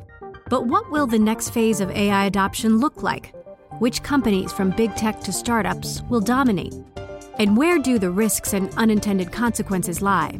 But 0.50 0.68
what 0.68 0.92
will 0.92 1.08
the 1.08 1.20
next 1.20 1.50
phase 1.50 1.82
of 1.82 1.90
AI 1.92 2.26
adoption 2.26 2.78
look 2.78 3.02
like? 3.02 3.34
Which 3.80 4.04
companies, 4.04 4.54
from 4.54 4.70
big 4.70 4.96
tech 4.96 5.20
to 5.22 5.34
startups, 5.34 6.02
will 6.04 6.22
dominate? 6.22 6.76
And 7.40 7.58
where 7.58 7.80
do 7.80 8.00
the 8.00 8.12
risks 8.12 8.54
and 8.54 8.74
unintended 8.76 9.34
consequences 9.34 10.02
lie? 10.02 10.40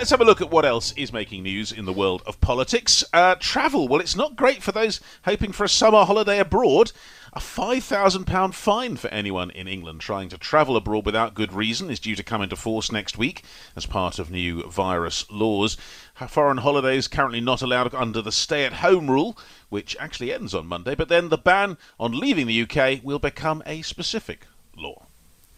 Let's 0.00 0.08
have 0.12 0.22
a 0.22 0.24
look 0.24 0.40
at 0.40 0.50
what 0.50 0.64
else 0.64 0.94
is 0.96 1.12
making 1.12 1.42
news 1.42 1.72
in 1.72 1.84
the 1.84 1.92
world 1.92 2.22
of 2.24 2.40
politics. 2.40 3.04
Uh, 3.12 3.34
travel. 3.34 3.86
Well, 3.86 4.00
it's 4.00 4.16
not 4.16 4.34
great 4.34 4.62
for 4.62 4.72
those 4.72 4.98
hoping 5.26 5.52
for 5.52 5.64
a 5.64 5.68
summer 5.68 6.06
holiday 6.06 6.38
abroad. 6.38 6.92
A 7.34 7.38
£5,000 7.38 8.54
fine 8.54 8.96
for 8.96 9.08
anyone 9.08 9.50
in 9.50 9.68
England 9.68 10.00
trying 10.00 10.30
to 10.30 10.38
travel 10.38 10.74
abroad 10.74 11.04
without 11.04 11.34
good 11.34 11.52
reason 11.52 11.90
is 11.90 12.00
due 12.00 12.16
to 12.16 12.22
come 12.22 12.40
into 12.40 12.56
force 12.56 12.90
next 12.90 13.18
week 13.18 13.44
as 13.76 13.84
part 13.84 14.18
of 14.18 14.30
new 14.30 14.66
virus 14.70 15.30
laws. 15.30 15.76
Foreign 16.28 16.56
holidays 16.56 17.06
currently 17.06 17.42
not 17.42 17.60
allowed 17.60 17.94
under 17.94 18.22
the 18.22 18.32
stay 18.32 18.64
at 18.64 18.72
home 18.72 19.10
rule, 19.10 19.36
which 19.68 19.98
actually 20.00 20.32
ends 20.32 20.54
on 20.54 20.66
Monday, 20.66 20.94
but 20.94 21.10
then 21.10 21.28
the 21.28 21.36
ban 21.36 21.76
on 21.98 22.18
leaving 22.18 22.46
the 22.46 22.62
UK 22.62 23.04
will 23.04 23.18
become 23.18 23.62
a 23.66 23.82
specific 23.82 24.46
law. 24.74 25.08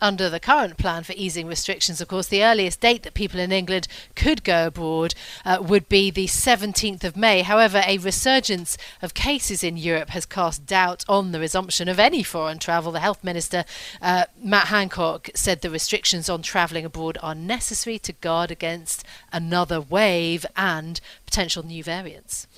Under 0.02 0.28
the 0.28 0.40
current 0.40 0.78
plan 0.78 1.04
for 1.04 1.12
easing 1.14 1.46
restrictions, 1.46 2.00
of 2.00 2.08
course, 2.08 2.26
the 2.26 2.42
earliest 2.42 2.80
date 2.80 3.04
that 3.04 3.14
people 3.14 3.38
in 3.38 3.52
England 3.52 3.86
could 4.16 4.42
go 4.42 4.66
abroad 4.66 5.14
uh, 5.44 5.58
would 5.60 5.88
be 5.88 6.10
the 6.10 6.26
17th 6.26 7.04
of 7.04 7.16
May. 7.16 7.42
However, 7.42 7.84
a 7.86 7.98
resurgence 7.98 8.76
of 9.00 9.14
cases 9.14 9.62
in 9.62 9.76
Europe 9.76 10.10
has 10.10 10.26
cast 10.26 10.66
doubt 10.66 11.04
on 11.08 11.30
the 11.30 11.38
resumption 11.38 11.88
of 11.88 12.00
any 12.00 12.24
foreign 12.24 12.58
travel. 12.58 12.90
The 12.90 12.98
Health 12.98 13.22
Minister, 13.22 13.64
uh, 14.00 14.24
Matt 14.42 14.66
Hancock, 14.66 15.30
said 15.36 15.60
the 15.60 15.70
restrictions 15.70 16.28
on 16.28 16.42
travelling 16.42 16.84
abroad 16.84 17.16
are 17.22 17.36
necessary 17.36 18.00
to 18.00 18.12
guard 18.12 18.50
against 18.50 19.04
another 19.32 19.80
wave 19.80 20.44
and 20.56 21.00
potential 21.26 21.62
new 21.62 21.84
variants. 21.84 22.48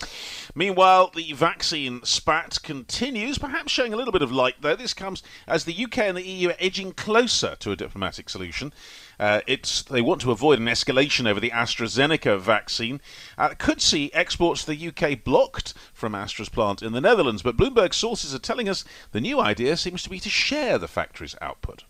Meanwhile, 0.54 1.12
the 1.14 1.34
vaccine 1.34 2.00
spat 2.04 2.62
continues, 2.62 3.36
perhaps 3.36 3.70
showing 3.70 3.92
a 3.92 3.96
little 3.96 4.12
bit 4.12 4.22
of 4.22 4.32
light, 4.32 4.54
though. 4.62 4.74
This 4.74 4.94
comes 4.94 5.22
as 5.46 5.64
the 5.64 5.84
UK 5.84 5.98
and 5.98 6.16
the 6.16 6.26
EU 6.26 6.48
are 6.48 6.56
edging 6.58 6.92
closer 6.92 7.33
to 7.40 7.72
a 7.72 7.76
diplomatic 7.76 8.28
solution. 8.28 8.72
Uh, 9.18 9.40
it's 9.46 9.82
they 9.82 10.00
want 10.00 10.20
to 10.20 10.30
avoid 10.30 10.58
an 10.58 10.66
escalation 10.66 11.28
over 11.28 11.40
the 11.40 11.50
AstraZeneca 11.50 12.38
vaccine. 12.38 13.00
Uh, 13.38 13.54
could 13.56 13.80
see 13.80 14.10
exports 14.12 14.64
to 14.64 14.74
the 14.74 14.88
UK 14.88 15.22
blocked 15.22 15.74
from 15.92 16.14
Astra's 16.14 16.48
plant 16.48 16.82
in 16.82 16.92
the 16.92 17.00
Netherlands, 17.00 17.42
but 17.42 17.56
Bloomberg 17.56 17.94
sources 17.94 18.34
are 18.34 18.38
telling 18.38 18.68
us 18.68 18.84
the 19.12 19.20
new 19.20 19.40
idea 19.40 19.76
seems 19.76 20.02
to 20.02 20.10
be 20.10 20.20
to 20.20 20.30
share 20.30 20.78
the 20.78 20.88
factory's 20.88 21.36
output. 21.40 21.84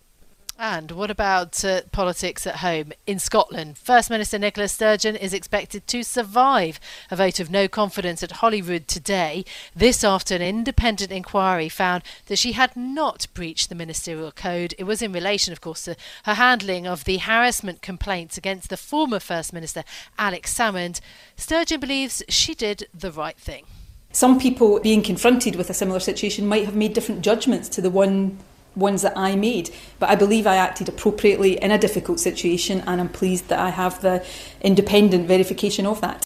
And 0.58 0.92
what 0.92 1.10
about 1.10 1.64
uh, 1.64 1.80
politics 1.90 2.46
at 2.46 2.56
home? 2.56 2.92
In 3.08 3.18
Scotland, 3.18 3.76
First 3.76 4.08
Minister 4.08 4.38
Nicola 4.38 4.68
Sturgeon 4.68 5.16
is 5.16 5.34
expected 5.34 5.86
to 5.88 6.04
survive 6.04 6.78
a 7.10 7.16
vote 7.16 7.40
of 7.40 7.50
no 7.50 7.66
confidence 7.66 8.22
at 8.22 8.30
Holyrood 8.30 8.86
today. 8.86 9.44
This 9.74 10.04
after 10.04 10.36
an 10.36 10.42
independent 10.42 11.10
inquiry 11.10 11.68
found 11.68 12.04
that 12.26 12.38
she 12.38 12.52
had 12.52 12.76
not 12.76 13.26
breached 13.34 13.68
the 13.68 13.74
ministerial 13.74 14.30
code. 14.30 14.76
It 14.78 14.84
was 14.84 15.02
in 15.02 15.12
relation, 15.12 15.52
of 15.52 15.60
course, 15.60 15.82
to 15.84 15.96
her 16.24 16.34
handling 16.34 16.86
of 16.86 17.02
the 17.02 17.18
harassment 17.18 17.82
complaints 17.82 18.38
against 18.38 18.70
the 18.70 18.76
former 18.76 19.18
First 19.18 19.52
Minister, 19.52 19.82
Alex 20.18 20.56
Salmond. 20.56 21.00
Sturgeon 21.36 21.80
believes 21.80 22.22
she 22.28 22.54
did 22.54 22.86
the 22.94 23.10
right 23.10 23.36
thing. 23.36 23.64
Some 24.12 24.38
people 24.38 24.78
being 24.78 25.02
confronted 25.02 25.56
with 25.56 25.68
a 25.68 25.74
similar 25.74 25.98
situation 25.98 26.46
might 26.46 26.64
have 26.64 26.76
made 26.76 26.92
different 26.92 27.22
judgments 27.22 27.68
to 27.70 27.80
the 27.80 27.90
one 27.90 28.38
ones 28.76 29.02
that 29.02 29.16
I 29.16 29.36
made. 29.36 29.70
But 29.98 30.10
I 30.10 30.14
believe 30.14 30.46
I 30.46 30.56
acted 30.56 30.88
appropriately 30.88 31.62
in 31.62 31.70
a 31.70 31.78
difficult 31.78 32.20
situation, 32.20 32.82
and 32.86 33.00
I'm 33.00 33.08
pleased 33.08 33.48
that 33.48 33.58
I 33.58 33.70
have 33.70 34.00
the 34.00 34.24
independent 34.60 35.28
verification 35.28 35.86
of 35.86 36.00
that. 36.00 36.23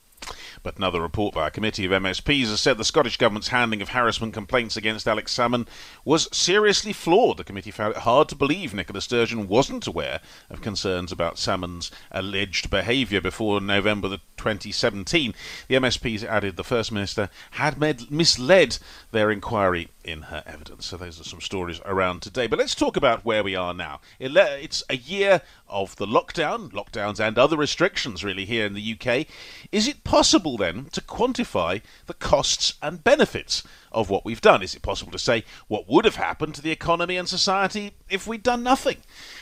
But 0.69 0.77
another 0.77 1.01
report 1.01 1.33
by 1.33 1.47
a 1.47 1.51
committee 1.51 1.87
of 1.87 1.93
MSPs 1.93 2.49
has 2.49 2.61
said 2.61 2.77
the 2.77 2.85
Scottish 2.85 3.17
Government's 3.17 3.49
handling 3.49 3.81
of 3.81 3.89
harassment 3.89 4.35
complaints 4.35 4.77
against 4.77 5.09
Alex 5.09 5.35
Salmond 5.35 5.67
was 6.05 6.29
seriously 6.31 6.93
flawed. 6.93 7.39
The 7.39 7.45
committee 7.45 7.71
found 7.71 7.95
it 7.95 8.01
hard 8.01 8.29
to 8.29 8.35
believe 8.35 8.75
Nicola 8.75 9.01
Sturgeon 9.01 9.49
wasn't 9.49 9.87
aware 9.87 10.21
of 10.51 10.61
concerns 10.61 11.11
about 11.11 11.37
Salmond's 11.37 11.91
alleged 12.11 12.69
behaviour 12.69 13.23
before 13.23 13.63
November 13.63 14.09
the 14.09 14.19
2017. 14.37 15.33
The 15.69 15.77
MSPs 15.77 16.23
added 16.23 16.57
the 16.57 16.65
First 16.65 16.93
Minister 16.93 17.31
had 17.53 17.79
med- 17.79 18.11
misled 18.11 18.77
their 19.11 19.31
inquiry 19.31 19.89
in 20.05 20.23
her 20.23 20.43
evidence. 20.47 20.85
So 20.85 20.99
those 20.99 21.19
are 21.19 21.25
some 21.25 21.41
stories 21.41 21.81
around 21.87 22.21
today. 22.21 22.47
But 22.47 22.59
let's 22.59 22.75
talk 22.75 22.97
about 22.97 23.25
where 23.25 23.43
we 23.43 23.57
are 23.57 23.73
now. 23.73 24.01
It's 24.19 24.83
a 24.91 24.97
year 24.97 25.41
of 25.69 25.97
the 25.97 26.07
lockdown, 26.07 26.71
lockdowns 26.73 27.21
and 27.21 27.39
other 27.39 27.57
restrictions 27.57 28.25
really 28.25 28.45
here 28.45 28.67
in 28.67 28.75
the 28.75 28.97
UK, 28.99 29.27
is 29.73 29.89
it 29.89 30.05
possible 30.05 30.57
then 30.57 30.87
to 30.93 31.01
quantify 31.01 31.83
the 32.07 32.15
costs 32.15 32.75
and 32.83 33.05
benefits 33.05 33.63
of 33.93 34.11
what 34.11 34.25
we've 34.25 34.41
done? 34.41 34.63
Is 34.63 34.75
it 34.75 34.83
possible 34.83 35.13
to 35.13 35.19
say 35.19 35.45
what 35.67 35.89
would 35.89 36.05
have 36.05 36.17
happened 36.17 36.55
to 36.55 36.63
the 36.63 36.71
economy 36.71 37.17
and 37.17 37.29
society 37.29 37.93
if 38.09 38.27
we'd 38.27 38.43
done 38.43 38.63
nothing? 38.63 38.99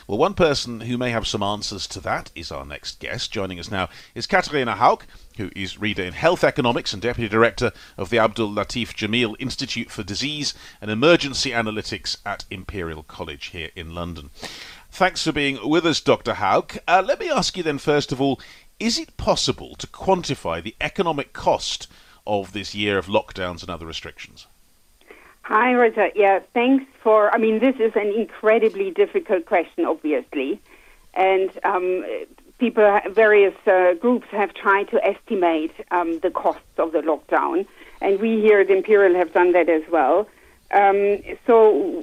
Well, 0.06 0.18
one 0.18 0.35
person 0.35 0.80
who 0.83 0.97
may 0.97 1.11
have 1.11 1.26
some 1.26 1.42
answers 1.42 1.87
to 1.88 2.00
that 2.00 2.30
is 2.35 2.52
our 2.52 2.64
next 2.64 3.00
guest. 3.00 3.33
Joining 3.33 3.59
us 3.59 3.71
now 3.71 3.88
is 4.14 4.26
Katharina 4.26 4.76
Hauck, 4.76 5.06
who 5.37 5.50
is 5.54 5.80
reader 5.80 6.02
in 6.02 6.12
health 6.12 6.45
economics 6.45 6.92
and 6.92 7.02
deputy 7.02 7.28
director 7.28 7.73
of 7.97 8.11
the 8.11 8.18
Abdul 8.18 8.50
Latif 8.50 8.95
Jameel 8.95 9.35
Institute 9.38 9.90
for 9.90 10.02
Disease 10.02 10.54
and 10.80 10.90
Emergency 10.90 11.50
Analytics 11.50 12.18
at 12.25 12.45
Imperial 12.50 13.02
College 13.02 13.47
here 13.47 13.71
in 13.75 13.95
London. 13.95 14.30
Thanks 14.97 15.23
for 15.23 15.33
being 15.33 15.59
with 15.69 15.85
us, 15.85 16.00
Dr. 16.00 16.33
Hauck. 16.33 16.79
Uh, 16.88 17.03
let 17.05 17.21
me 17.21 17.29
ask 17.29 17.55
you 17.55 17.62
then, 17.62 17.76
first 17.76 18.12
of 18.12 18.19
all, 18.19 18.41
is 18.81 18.99
it 18.99 19.19
possible 19.19 19.75
to 19.75 19.87
quantify 19.87 20.62
the 20.62 20.75
economic 20.81 21.35
cost 21.35 21.87
of 22.26 22.55
this 22.55 22.75
year 22.75 22.97
of 22.97 23.05
lockdowns 23.05 23.61
and 23.61 23.69
other 23.69 23.85
restrictions? 23.85 24.47
Hi, 25.43 25.75
Roger. 25.75 26.09
Yeah, 26.15 26.38
thanks 26.55 26.87
for. 27.03 27.31
I 27.35 27.37
mean, 27.37 27.59
this 27.59 27.76
is 27.76 27.93
an 27.95 28.11
incredibly 28.11 28.91
difficult 28.91 29.45
question, 29.45 29.85
obviously, 29.85 30.62
and 31.12 31.50
um, 31.62 32.03
people, 32.57 32.99
various 33.11 33.55
uh, 33.67 33.93
groups 34.00 34.29
have 34.31 34.55
tried 34.55 34.88
to 34.88 35.07
estimate 35.07 35.73
um, 35.91 36.21
the 36.21 36.31
costs 36.31 36.79
of 36.79 36.93
the 36.93 37.03
lockdown, 37.03 37.67
and 38.00 38.19
we 38.19 38.41
here 38.41 38.61
at 38.61 38.71
Imperial 38.71 39.15
have 39.15 39.35
done 39.35 39.53
that 39.53 39.69
as 39.69 39.83
well. 39.91 40.26
Um, 40.73 41.19
so, 41.47 42.03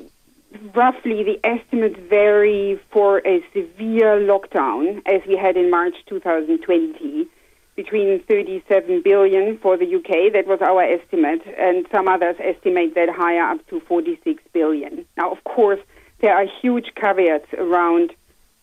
roughly, 0.74 1.24
the 1.24 1.40
estimates 1.44 2.00
vary 2.10 2.80
for 2.92 3.20
a 3.26 3.44
severe 3.54 4.20
lockdown, 4.20 5.02
as 5.06 5.22
we 5.28 5.36
had 5.38 5.58
in 5.58 5.70
March 5.70 5.96
2020 6.08 7.28
between 7.76 8.22
37 8.24 9.02
billion 9.04 9.58
for 9.58 9.78
the 9.78 9.96
UK. 9.96 10.32
That 10.34 10.46
was 10.46 10.60
our 10.62 10.84
estimate, 10.84 11.42
and 11.58 11.86
some 11.92 12.08
others 12.08 12.36
estimate 12.40 12.96
that 12.96 13.10
higher, 13.10 13.42
up 13.44 13.66
to 13.68 13.80
46 13.82 14.44
billion. 14.54 15.06
Now, 15.18 15.32
of 15.32 15.44
course, 15.44 15.80
there 16.22 16.36
are 16.36 16.46
huge 16.62 16.94
caveats 16.96 17.52
around 17.58 18.14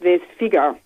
this 0.00 0.20
figure. 0.38 0.78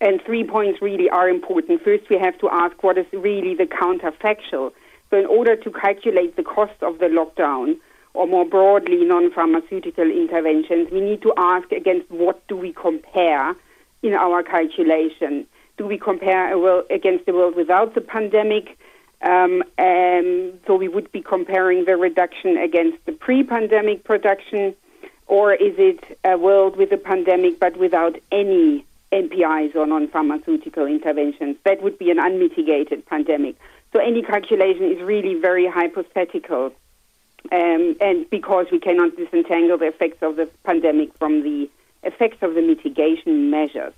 And 0.00 0.22
three 0.24 0.44
points 0.44 0.80
really 0.80 1.10
are 1.10 1.28
important. 1.28 1.82
First, 1.82 2.08
we 2.08 2.18
have 2.18 2.38
to 2.38 2.48
ask 2.48 2.80
what 2.82 2.96
is 2.96 3.06
really 3.12 3.56
the 3.56 3.66
counterfactual. 3.66 4.72
So, 5.10 5.18
in 5.18 5.26
order 5.26 5.56
to 5.56 5.70
calculate 5.72 6.36
the 6.36 6.44
cost 6.44 6.80
of 6.82 7.00
the 7.00 7.06
lockdown, 7.06 7.78
or 8.14 8.26
more 8.26 8.44
broadly, 8.44 9.04
non 9.04 9.30
pharmaceutical 9.32 10.10
interventions, 10.10 10.88
we 10.90 11.00
need 11.00 11.22
to 11.22 11.32
ask 11.36 11.70
against 11.72 12.10
what 12.10 12.46
do 12.48 12.56
we 12.56 12.72
compare 12.72 13.54
in 14.02 14.14
our 14.14 14.42
calculation 14.42 15.46
do 15.80 15.86
we 15.86 15.96
compare 15.96 16.58
world 16.58 16.84
against 16.90 17.24
the 17.24 17.32
world 17.32 17.56
without 17.56 17.94
the 17.94 18.02
pandemic? 18.02 18.78
Um, 19.22 19.62
um, 19.78 20.52
so 20.66 20.74
we 20.76 20.88
would 20.88 21.10
be 21.10 21.22
comparing 21.22 21.86
the 21.86 21.96
reduction 21.96 22.58
against 22.58 22.98
the 23.06 23.12
pre-pandemic 23.12 24.04
production, 24.04 24.74
or 25.26 25.54
is 25.54 25.72
it 25.78 26.18
a 26.22 26.36
world 26.36 26.76
with 26.76 26.92
a 26.92 26.98
pandemic 26.98 27.58
but 27.58 27.78
without 27.78 28.18
any 28.30 28.84
NPIs 29.10 29.74
or 29.74 29.86
non-pharmaceutical 29.86 30.84
interventions? 30.84 31.56
That 31.64 31.82
would 31.82 31.98
be 31.98 32.10
an 32.10 32.18
unmitigated 32.18 33.06
pandemic. 33.06 33.56
So 33.94 34.00
any 34.00 34.20
calculation 34.20 34.84
is 34.84 35.00
really 35.00 35.34
very 35.40 35.66
hypothetical, 35.66 36.72
um, 37.52 37.96
and 38.00 38.28
because 38.30 38.66
we 38.70 38.78
cannot 38.78 39.16
disentangle 39.16 39.78
the 39.78 39.86
effects 39.86 40.22
of 40.22 40.36
the 40.36 40.48
pandemic 40.64 41.10
from 41.18 41.42
the 41.42 41.68
effects 42.02 42.38
of 42.42 42.54
the 42.54 42.62
mitigation 42.62 43.50
measures. 43.50 43.92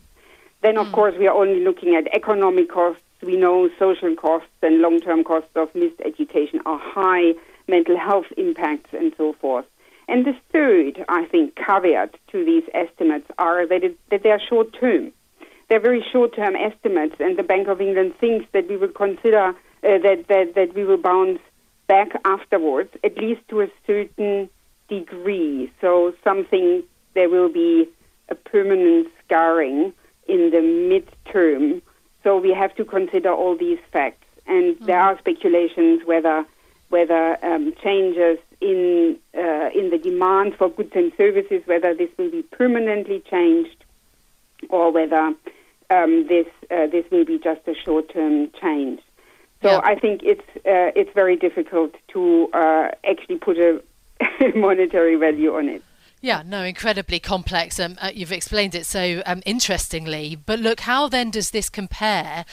Then, 0.63 0.79
of 0.79 0.89
mm. 0.89 0.93
course, 0.93 1.15
we 1.19 1.27
are 1.27 1.35
only 1.35 1.61
looking 1.63 1.95
at 1.95 2.07
economic 2.15 2.71
costs. 2.71 3.03
We 3.23 3.37
know 3.37 3.69
social 3.79 4.15
costs 4.17 4.49
and 4.63 4.81
long 4.81 5.01
term 5.01 5.23
costs 5.25 5.51
of 5.55 5.75
missed 5.75 6.01
education 6.05 6.61
are 6.67 6.79
high, 6.79 7.35
mental 7.69 7.99
health 7.99 8.27
impacts, 8.37 8.91
and 8.93 9.13
so 9.17 9.35
forth. 9.35 9.67
And 10.09 10.25
the 10.25 10.35
third, 10.53 11.05
I 11.09 11.27
think, 11.27 11.55
caveat 11.57 12.17
to 12.33 12.45
these 12.45 12.65
estimates 12.75 13.31
are 13.39 13.67
that, 13.67 13.85
it, 13.85 13.99
that 14.11 14.23
they 14.23 14.31
are 14.31 14.41
short 14.41 14.75
term. 14.79 15.13
They're 15.69 15.81
very 15.81 16.05
short 16.13 16.35
term 16.35 16.57
estimates, 16.57 17.17
and 17.21 17.39
the 17.39 17.43
Bank 17.43 17.69
of 17.69 17.81
England 17.81 18.15
thinks 18.21 18.47
that 18.53 18.69
we 18.69 18.77
will 18.77 18.89
consider 18.89 19.49
uh, 19.49 19.53
that, 19.83 20.27
that, 20.29 20.55
that 20.55 20.75
we 20.75 20.85
will 20.85 20.97
bounce 20.99 21.39
back 21.87 22.09
afterwards, 22.25 22.91
at 23.05 23.17
least 23.19 23.41
to 23.49 23.63
a 23.63 23.69
certain 23.87 24.49
degree. 24.89 25.73
So, 25.81 26.15
something, 26.25 26.83
there 27.15 27.29
will 27.29 27.49
be 27.49 27.89
a 28.29 28.35
permanent 28.35 29.09
scarring 29.25 29.93
in 30.27 30.51
the 30.51 30.59
midterm. 30.59 31.83
So 32.23 32.39
we 32.39 32.53
have 32.55 32.75
to 32.77 32.85
consider 32.85 33.31
all 33.31 33.57
these 33.57 33.79
facts. 33.93 34.27
And 34.47 34.75
mm-hmm. 34.75 34.85
there 34.87 35.01
are 35.01 35.19
speculations 35.19 36.03
whether 36.05 36.45
whether 36.89 37.43
um, 37.43 37.73
changes 37.83 38.39
in 38.61 39.19
uh, 39.35 39.71
in 39.75 39.91
the 39.91 39.99
demand 39.99 40.55
for 40.57 40.69
goods 40.69 40.93
and 40.95 41.13
services, 41.17 41.63
whether 41.65 41.95
this 41.95 42.11
will 42.19 42.31
be 42.31 42.43
permanently 42.43 43.23
changed, 43.31 43.85
or 44.69 44.93
whether 44.93 45.35
um, 45.91 46.27
this 46.29 46.47
uh, 46.71 46.87
this 46.87 47.05
will 47.11 47.25
be 47.25 47.39
just 47.39 47.61
a 47.67 47.75
short 47.75 48.13
term 48.13 48.51
change. 48.61 49.01
So 49.63 49.71
yeah. 49.71 49.81
I 49.83 49.95
think 49.95 50.23
it's 50.25 50.49
uh, 50.57 50.91
it's 50.97 51.11
very 51.15 51.37
difficult 51.37 51.95
to 52.13 52.49
uh, 52.53 52.89
actually 53.09 53.39
put 53.39 53.59
a 53.59 53.81
monetary 54.57 55.17
value 55.17 55.55
on 55.55 55.69
it. 55.69 55.83
Yeah, 56.25 56.45
no, 56.47 56.63
incredibly 56.63 57.19
complex. 57.19 57.81
Um, 57.81 57.99
uh, 58.01 58.13
you've 58.15 58.31
explained 58.31 58.77
it 58.77 58.87
so 58.87 59.25
um, 59.27 59.43
interestingly. 59.45 60.37
But 60.37 60.61
look, 60.61 60.81
how 60.81 61.09
then 61.09 61.33
does 61.33 61.51
this 61.51 61.69
compare 61.69 62.45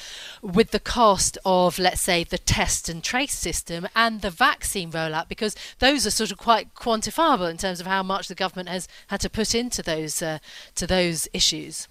with 0.41 0.72
the 0.72 0.80
cost 0.80 1.38
of, 1.45 1.78
let's 1.78 2.02
say, 2.02 2.24
the 2.24 2.39
test 2.39 2.89
and 2.89 3.04
trace 3.04 3.38
system 3.38 3.88
and 3.95 4.22
the 4.22 4.32
vaccine 4.32 4.91
rollout? 4.91 5.28
Because 5.28 5.56
those 5.78 6.08
are 6.08 6.12
sort 6.12 6.32
of 6.32 6.39
quite 6.39 6.74
quantifiable 6.74 7.50
in 7.50 7.58
terms 7.58 7.80
of 7.80 7.86
how 7.86 8.02
much 8.02 8.28
the 8.28 8.34
government 8.34 8.69
has 8.69 8.88
had 9.08 9.22
to 9.22 9.30
put 9.30 9.54
into 9.54 9.84
those 9.84 10.24
uh, 10.24 10.39
to 10.74 10.88
those 10.88 11.28
issues. 11.32 11.88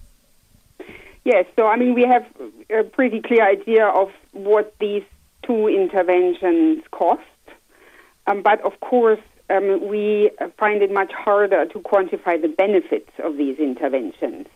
Yes, 1.24 1.44
so 1.56 1.66
I 1.66 1.76
mean, 1.76 1.94
we 1.94 2.02
have 2.04 2.26
a 2.70 2.84
pretty 2.84 3.20
clear 3.20 3.46
idea 3.46 3.86
of 3.86 4.10
what 4.32 4.74
these 4.80 5.02
two 5.42 5.68
interventions 5.68 6.82
cost. 6.90 7.22
Um, 8.26 8.42
but 8.42 8.60
of 8.62 8.78
course, 8.80 9.20
um, 9.50 9.88
we 9.88 10.30
find 10.58 10.82
it 10.82 10.92
much 10.92 11.12
harder 11.12 11.66
to 11.66 11.78
quantify 11.80 12.40
the 12.40 12.48
benefits 12.48 13.10
of 13.22 13.36
these 13.36 13.58
interventions. 13.58 14.46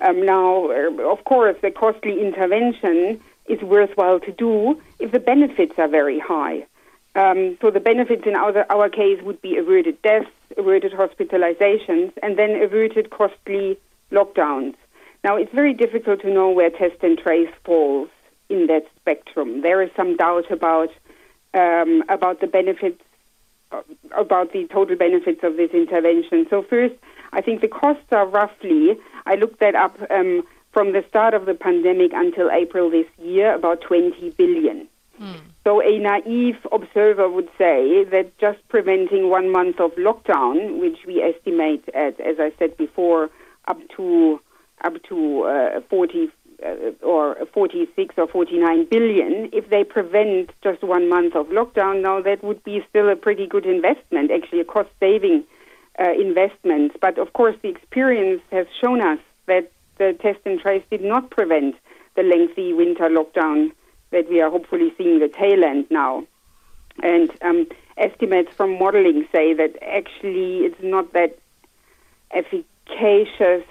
Um, 0.00 0.24
now, 0.24 0.70
uh, 0.70 1.10
of 1.10 1.24
course, 1.24 1.56
the 1.62 1.70
costly 1.70 2.20
intervention 2.20 3.20
is 3.48 3.60
worthwhile 3.62 4.20
to 4.20 4.32
do 4.32 4.80
if 4.98 5.12
the 5.12 5.18
benefits 5.18 5.72
are 5.78 5.88
very 5.88 6.18
high. 6.18 6.66
Um, 7.14 7.56
so 7.62 7.70
the 7.70 7.80
benefits 7.80 8.24
in 8.26 8.36
our, 8.36 8.70
our 8.70 8.88
case 8.88 9.22
would 9.22 9.40
be 9.40 9.56
averted 9.56 10.00
deaths, 10.02 10.30
averted 10.58 10.92
hospitalizations, 10.92 12.12
and 12.22 12.38
then 12.38 12.60
averted 12.62 13.10
costly 13.10 13.78
lockdowns. 14.12 14.74
Now, 15.26 15.34
it's 15.34 15.52
very 15.52 15.74
difficult 15.74 16.20
to 16.20 16.32
know 16.32 16.50
where 16.50 16.70
test 16.70 17.02
and 17.02 17.18
trace 17.18 17.52
falls 17.64 18.08
in 18.48 18.68
that 18.68 18.84
spectrum. 18.94 19.60
There 19.60 19.82
is 19.82 19.90
some 19.96 20.16
doubt 20.16 20.52
about 20.52 20.90
um, 21.52 22.04
about 22.08 22.40
the 22.40 22.46
benefits 22.46 23.02
uh, 23.72 23.82
about 24.16 24.52
the 24.52 24.68
total 24.72 24.94
benefits 24.94 25.40
of 25.42 25.56
this 25.56 25.72
intervention. 25.72 26.46
So 26.48 26.62
first, 26.62 26.94
I 27.32 27.40
think 27.40 27.60
the 27.60 27.66
costs 27.66 28.06
are 28.12 28.24
roughly, 28.24 28.96
I 29.26 29.34
looked 29.34 29.58
that 29.58 29.74
up 29.74 29.98
um, 30.12 30.44
from 30.72 30.92
the 30.92 31.04
start 31.08 31.34
of 31.34 31.46
the 31.46 31.54
pandemic 31.54 32.12
until 32.14 32.48
April 32.48 32.88
this 32.88 33.08
year, 33.18 33.52
about 33.52 33.80
20 33.80 34.30
billion. 34.38 34.86
Mm. 35.20 35.40
So 35.64 35.82
a 35.82 35.98
naive 35.98 36.58
observer 36.70 37.28
would 37.28 37.48
say 37.58 38.04
that 38.04 38.30
just 38.38 38.58
preventing 38.68 39.28
one 39.28 39.50
month 39.50 39.80
of 39.80 39.90
lockdown, 39.96 40.78
which 40.78 40.98
we 41.04 41.20
estimate 41.20 41.82
at, 41.94 42.20
as 42.20 42.36
I 42.38 42.52
said 42.60 42.76
before, 42.76 43.28
up 43.66 43.80
to 43.96 44.40
up 44.84 45.02
to 45.04 45.44
uh, 45.44 45.80
40 45.88 46.30
uh, 46.64 46.68
or 47.02 47.36
46 47.52 48.14
or 48.16 48.26
49 48.26 48.86
billion, 48.86 49.50
if 49.52 49.68
they 49.70 49.84
prevent 49.84 50.50
just 50.62 50.82
one 50.82 51.08
month 51.08 51.34
of 51.34 51.48
lockdown, 51.48 52.02
now 52.02 52.20
that 52.20 52.42
would 52.42 52.62
be 52.64 52.84
still 52.88 53.08
a 53.08 53.16
pretty 53.16 53.46
good 53.46 53.66
investment, 53.66 54.30
actually 54.30 54.60
a 54.60 54.64
cost 54.64 54.88
saving 55.00 55.44
uh, 55.98 56.12
investment. 56.12 56.92
But 57.00 57.18
of 57.18 57.32
course, 57.32 57.56
the 57.62 57.68
experience 57.68 58.42
has 58.50 58.66
shown 58.80 59.00
us 59.00 59.18
that 59.46 59.70
the 59.98 60.16
test 60.20 60.40
and 60.44 60.60
trace 60.60 60.82
did 60.90 61.02
not 61.02 61.30
prevent 61.30 61.76
the 62.16 62.22
lengthy 62.22 62.72
winter 62.72 63.08
lockdown 63.08 63.72
that 64.10 64.28
we 64.28 64.40
are 64.40 64.50
hopefully 64.50 64.94
seeing 64.96 65.18
the 65.18 65.28
tail 65.28 65.64
end 65.64 65.86
now. 65.90 66.26
And 67.02 67.30
um, 67.42 67.66
estimates 67.98 68.54
from 68.56 68.78
modeling 68.78 69.26
say 69.32 69.52
that 69.54 69.76
actually 69.82 70.60
it's 70.60 70.82
not 70.82 71.12
that 71.12 71.38
efficacious 72.30 73.64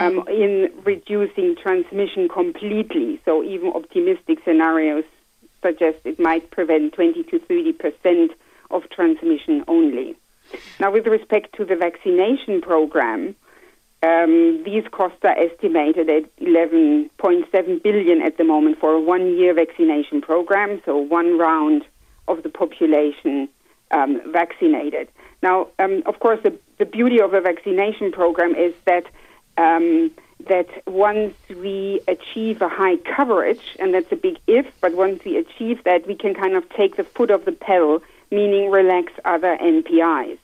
um, 0.00 0.26
in 0.28 0.70
reducing 0.84 1.56
transmission 1.56 2.28
completely. 2.28 3.20
So 3.24 3.42
even 3.42 3.72
optimistic 3.72 4.38
scenarios 4.44 5.04
suggest 5.62 5.98
it 6.04 6.18
might 6.18 6.50
prevent 6.50 6.92
20 6.92 7.22
to 7.24 7.38
30 7.38 7.72
percent 7.72 8.32
of 8.70 8.82
transmission 8.90 9.64
only. 9.68 10.16
Now, 10.78 10.90
with 10.90 11.06
respect 11.06 11.56
to 11.56 11.64
the 11.64 11.76
vaccination 11.76 12.60
program, 12.60 13.34
Um, 14.04 14.62
these 14.64 14.84
costs 14.90 15.20
are 15.24 15.38
estimated 15.38 16.10
at 16.10 16.24
11.7 16.36 17.82
billion 17.82 18.20
at 18.20 18.36
the 18.36 18.44
moment 18.44 18.78
for 18.78 18.92
a 18.92 19.00
one-year 19.00 19.54
vaccination 19.54 20.20
program, 20.20 20.82
so 20.84 20.98
one 20.98 21.38
round 21.38 21.86
of 22.28 22.42
the 22.42 22.50
population 22.50 23.48
um, 23.92 24.20
vaccinated. 24.30 25.08
Now, 25.42 25.68
um, 25.78 26.02
of 26.04 26.20
course, 26.20 26.38
the, 26.42 26.52
the 26.78 26.84
beauty 26.84 27.18
of 27.18 27.32
a 27.32 27.40
vaccination 27.40 28.12
program 28.12 28.54
is 28.54 28.74
that 28.84 29.04
um, 29.56 30.10
that 30.48 30.68
once 30.86 31.34
we 31.48 32.00
achieve 32.08 32.60
a 32.60 32.68
high 32.68 32.96
coverage, 32.96 33.76
and 33.78 33.94
that's 33.94 34.10
a 34.12 34.16
big 34.16 34.38
if, 34.46 34.66
but 34.80 34.94
once 34.94 35.24
we 35.24 35.36
achieve 35.36 35.82
that, 35.84 36.06
we 36.06 36.14
can 36.14 36.34
kind 36.34 36.54
of 36.54 36.68
take 36.70 36.96
the 36.96 37.04
foot 37.04 37.30
off 37.30 37.44
the 37.44 37.52
pedal, 37.52 38.02
meaning 38.30 38.70
relax 38.70 39.12
other 39.24 39.56
NPIs. 39.60 40.38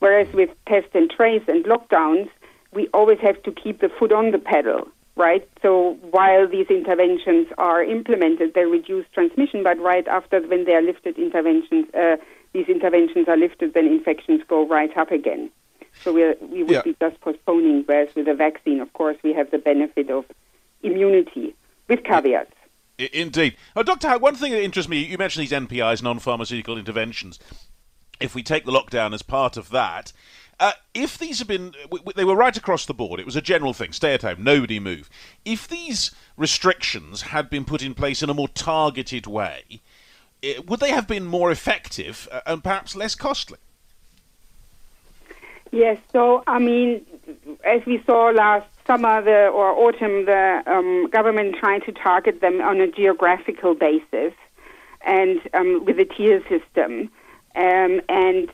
Whereas 0.00 0.32
with 0.32 0.50
test 0.66 0.88
and 0.94 1.10
trace 1.10 1.42
and 1.48 1.64
lockdowns, 1.64 2.28
we 2.72 2.88
always 2.88 3.18
have 3.20 3.42
to 3.44 3.52
keep 3.52 3.80
the 3.80 3.88
foot 3.88 4.12
on 4.12 4.30
the 4.30 4.38
pedal, 4.38 4.88
right? 5.16 5.48
So 5.62 5.98
while 6.10 6.46
these 6.48 6.66
interventions 6.68 7.48
are 7.58 7.82
implemented, 7.82 8.54
they 8.54 8.64
reduce 8.64 9.06
transmission, 9.12 9.62
but 9.62 9.78
right 9.78 10.06
after 10.06 10.40
when 10.40 10.64
they 10.64 10.74
are 10.74 10.82
lifted 10.82 11.18
interventions, 11.18 11.86
uh, 11.94 12.16
these 12.52 12.68
interventions 12.68 13.28
are 13.28 13.36
lifted, 13.36 13.74
then 13.74 13.86
infections 13.86 14.42
go 14.48 14.66
right 14.66 14.94
up 14.96 15.10
again. 15.10 15.50
So 16.02 16.12
we 16.12 16.34
we 16.40 16.62
would 16.62 16.72
yeah. 16.72 16.82
be 16.82 16.96
just 17.00 17.20
postponing. 17.20 17.84
Whereas 17.86 18.14
with 18.14 18.28
a 18.28 18.34
vaccine, 18.34 18.80
of 18.80 18.92
course, 18.92 19.16
we 19.22 19.32
have 19.32 19.50
the 19.50 19.58
benefit 19.58 20.10
of 20.10 20.24
immunity 20.82 21.54
with 21.88 22.04
caveats. 22.04 22.52
Indeed. 22.98 23.56
Now, 23.76 23.82
Dr. 23.82 24.08
Hauck, 24.08 24.20
one 24.20 24.34
thing 24.34 24.50
that 24.52 24.62
interests 24.62 24.90
me, 24.90 25.04
you 25.04 25.18
mentioned 25.18 25.46
these 25.46 25.52
NPIs, 25.52 26.02
non-pharmaceutical 26.02 26.76
interventions. 26.76 27.38
If 28.18 28.34
we 28.34 28.42
take 28.42 28.64
the 28.64 28.72
lockdown 28.72 29.14
as 29.14 29.22
part 29.22 29.56
of 29.56 29.70
that, 29.70 30.12
uh, 30.58 30.72
if 30.92 31.16
these 31.16 31.38
have 31.38 31.46
been, 31.46 31.74
they 32.16 32.24
were 32.24 32.34
right 32.34 32.56
across 32.56 32.84
the 32.84 32.94
board. 32.94 33.20
It 33.20 33.26
was 33.26 33.36
a 33.36 33.40
general 33.40 33.72
thing: 33.72 33.92
stay 33.92 34.14
at 34.14 34.22
home, 34.22 34.42
nobody 34.42 34.80
move. 34.80 35.08
If 35.44 35.68
these 35.68 36.10
restrictions 36.36 37.22
had 37.22 37.48
been 37.48 37.64
put 37.64 37.82
in 37.82 37.94
place 37.94 38.22
in 38.22 38.30
a 38.30 38.34
more 38.34 38.48
targeted 38.48 39.28
way, 39.28 39.80
would 40.66 40.80
they 40.80 40.90
have 40.90 41.06
been 41.06 41.26
more 41.26 41.52
effective 41.52 42.28
uh, 42.32 42.40
and 42.46 42.64
perhaps 42.64 42.96
less 42.96 43.14
costly? 43.14 43.58
Yes, 45.70 45.98
so 46.12 46.42
I 46.46 46.58
mean, 46.58 47.04
as 47.64 47.84
we 47.86 48.02
saw 48.06 48.30
last 48.34 48.66
summer 48.86 49.22
the, 49.22 49.48
or 49.48 49.70
autumn, 49.70 50.24
the 50.24 50.62
um, 50.66 51.10
government 51.10 51.56
trying 51.60 51.82
to 51.82 51.92
target 51.92 52.40
them 52.40 52.60
on 52.60 52.80
a 52.80 52.90
geographical 52.90 53.74
basis 53.74 54.32
and 55.04 55.40
um, 55.54 55.84
with 55.84 55.98
a 55.98 56.04
tier 56.04 56.40
system. 56.48 57.10
Um, 57.54 58.00
and 58.08 58.50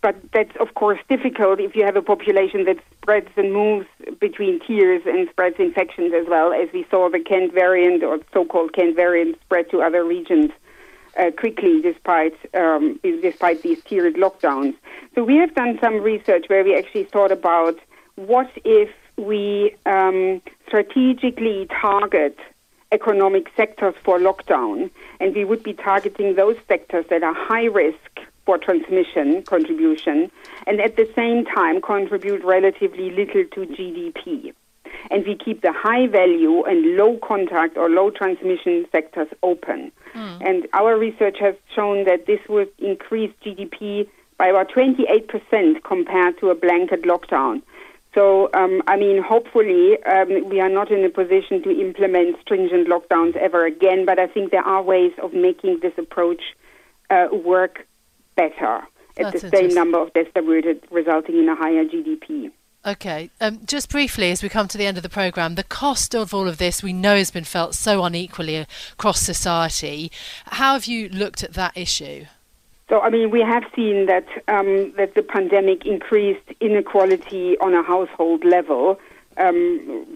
but 0.00 0.16
that's 0.32 0.56
of 0.60 0.74
course 0.74 0.98
difficult 1.08 1.60
if 1.60 1.74
you 1.74 1.84
have 1.84 1.96
a 1.96 2.02
population 2.02 2.64
that 2.64 2.76
spreads 3.00 3.28
and 3.36 3.52
moves 3.52 3.86
between 4.20 4.60
tiers 4.64 5.02
and 5.06 5.28
spreads 5.30 5.56
infections 5.58 6.12
as 6.14 6.26
well, 6.28 6.52
as 6.52 6.68
we 6.72 6.86
saw 6.90 7.08
the 7.10 7.20
Kent 7.20 7.52
variant 7.52 8.02
or 8.02 8.18
so-called 8.32 8.74
Kent 8.74 8.96
variant 8.96 9.40
spread 9.42 9.70
to 9.70 9.80
other 9.80 10.04
regions 10.04 10.50
uh, 11.18 11.30
quickly 11.32 11.80
despite 11.82 12.34
um, 12.54 12.98
despite 13.02 13.62
these 13.62 13.82
tiered 13.84 14.14
lockdowns. 14.14 14.74
So 15.14 15.24
we 15.24 15.36
have 15.36 15.54
done 15.54 15.78
some 15.80 16.00
research 16.00 16.44
where 16.48 16.64
we 16.64 16.76
actually 16.76 17.04
thought 17.04 17.32
about 17.32 17.78
what 18.16 18.50
if 18.64 18.90
we 19.16 19.74
um, 19.86 20.40
strategically 20.66 21.66
target 21.80 22.38
economic 22.92 23.48
sectors 23.56 23.94
for 24.02 24.18
lockdown, 24.18 24.90
and 25.20 25.34
we 25.34 25.44
would 25.44 25.62
be 25.62 25.74
targeting 25.74 26.36
those 26.36 26.56
sectors 26.68 27.04
that 27.10 27.22
are 27.22 27.34
high 27.34 27.66
risk 27.66 28.20
for 28.46 28.56
transmission 28.56 29.42
contribution, 29.42 30.30
and 30.66 30.80
at 30.80 30.96
the 30.96 31.10
same 31.14 31.44
time 31.44 31.82
contribute 31.82 32.42
relatively 32.44 33.10
little 33.10 33.44
to 33.52 33.66
GDP 33.66 34.54
and 35.10 35.26
we 35.26 35.34
keep 35.34 35.62
the 35.62 35.72
high 35.72 36.06
value 36.06 36.64
and 36.64 36.96
low 36.96 37.18
contact 37.18 37.76
or 37.76 37.88
low 37.88 38.10
transmission 38.10 38.86
sectors 38.92 39.28
open. 39.42 39.92
Mm. 40.14 40.48
And 40.48 40.68
our 40.72 40.96
research 40.96 41.38
has 41.40 41.54
shown 41.74 42.04
that 42.04 42.26
this 42.26 42.40
would 42.48 42.70
increase 42.78 43.32
GDP 43.44 44.08
by 44.38 44.46
about 44.48 44.70
28% 44.70 45.82
compared 45.84 46.38
to 46.40 46.50
a 46.50 46.54
blanket 46.54 47.02
lockdown. 47.02 47.62
So, 48.14 48.50
um, 48.54 48.82
I 48.86 48.96
mean, 48.96 49.22
hopefully, 49.22 50.02
um, 50.04 50.48
we 50.48 50.60
are 50.60 50.68
not 50.68 50.90
in 50.90 51.04
a 51.04 51.10
position 51.10 51.62
to 51.62 51.70
implement 51.70 52.40
stringent 52.40 52.88
lockdowns 52.88 53.36
ever 53.36 53.66
again, 53.66 54.06
but 54.06 54.18
I 54.18 54.26
think 54.26 54.50
there 54.50 54.62
are 54.62 54.82
ways 54.82 55.12
of 55.22 55.34
making 55.34 55.80
this 55.82 55.92
approach 55.98 56.42
uh, 57.10 57.28
work 57.32 57.86
better 58.34 58.82
at 59.18 59.32
That's 59.32 59.42
the 59.42 59.50
same 59.50 59.74
number 59.74 59.98
of 59.98 60.12
deaths 60.14 60.30
averted, 60.34 60.84
resulting 60.90 61.38
in 61.38 61.48
a 61.48 61.56
higher 61.56 61.84
GDP. 61.84 62.50
Okay, 62.88 63.28
um, 63.38 63.60
just 63.66 63.90
briefly 63.90 64.30
as 64.30 64.42
we 64.42 64.48
come 64.48 64.66
to 64.66 64.78
the 64.78 64.86
end 64.86 64.96
of 64.96 65.02
the 65.02 65.10
programme, 65.10 65.56
the 65.56 65.62
cost 65.62 66.14
of 66.14 66.32
all 66.32 66.48
of 66.48 66.56
this 66.56 66.82
we 66.82 66.94
know 66.94 67.16
has 67.16 67.30
been 67.30 67.44
felt 67.44 67.74
so 67.74 68.02
unequally 68.02 68.56
across 68.56 69.20
society. 69.20 70.10
How 70.46 70.72
have 70.72 70.86
you 70.86 71.10
looked 71.10 71.44
at 71.44 71.52
that 71.52 71.76
issue? 71.76 72.24
So, 72.88 73.00
I 73.00 73.10
mean, 73.10 73.30
we 73.30 73.42
have 73.42 73.64
seen 73.76 74.06
that 74.06 74.26
um, 74.48 74.94
that 74.96 75.14
the 75.14 75.22
pandemic 75.22 75.84
increased 75.84 76.48
inequality 76.60 77.58
on 77.58 77.74
a 77.74 77.82
household 77.82 78.42
level. 78.42 78.98
Um, 79.36 80.06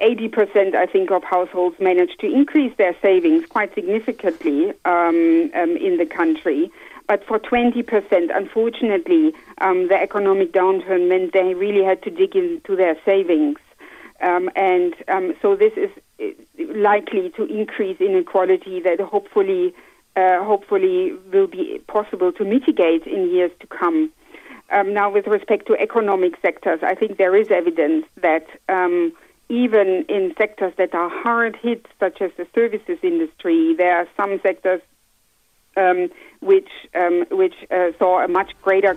80%, 0.00 0.74
I 0.76 0.86
think, 0.86 1.10
of 1.10 1.24
households 1.24 1.78
managed 1.80 2.20
to 2.20 2.32
increase 2.32 2.74
their 2.76 2.96
savings 3.02 3.46
quite 3.46 3.74
significantly 3.74 4.70
um, 4.84 5.50
um 5.54 5.76
in 5.76 5.96
the 5.98 6.06
country. 6.06 6.70
But 7.12 7.26
for 7.26 7.38
20%, 7.38 8.34
unfortunately, 8.34 9.34
um, 9.60 9.88
the 9.88 10.00
economic 10.00 10.50
downturn 10.50 11.10
meant 11.10 11.34
they 11.34 11.52
really 11.52 11.84
had 11.84 12.02
to 12.04 12.10
dig 12.10 12.34
into 12.34 12.74
their 12.74 12.96
savings. 13.04 13.58
Um, 14.22 14.48
and 14.56 14.94
um, 15.08 15.34
so 15.42 15.54
this 15.54 15.74
is 15.76 15.90
likely 16.74 17.28
to 17.36 17.44
increase 17.44 18.00
inequality 18.00 18.80
that 18.80 18.98
hopefully, 18.98 19.74
uh, 20.16 20.42
hopefully 20.42 21.12
will 21.30 21.48
be 21.48 21.82
possible 21.86 22.32
to 22.32 22.46
mitigate 22.46 23.06
in 23.06 23.30
years 23.30 23.50
to 23.60 23.66
come. 23.66 24.10
Um, 24.70 24.94
now, 24.94 25.10
with 25.12 25.26
respect 25.26 25.66
to 25.66 25.76
economic 25.78 26.40
sectors, 26.40 26.80
I 26.82 26.94
think 26.94 27.18
there 27.18 27.36
is 27.36 27.48
evidence 27.50 28.06
that 28.22 28.46
um, 28.70 29.12
even 29.50 30.06
in 30.08 30.32
sectors 30.38 30.72
that 30.78 30.94
are 30.94 31.10
hard 31.10 31.58
hit, 31.60 31.84
such 32.00 32.22
as 32.22 32.30
the 32.38 32.46
services 32.54 33.00
industry, 33.02 33.74
there 33.76 33.98
are 33.98 34.08
some 34.16 34.40
sectors 34.42 34.80
um, 35.76 36.10
which 36.40 36.70
um, 36.94 37.24
which 37.30 37.54
uh, 37.70 37.92
saw 37.98 38.24
a 38.24 38.28
much 38.28 38.52
greater 38.62 38.96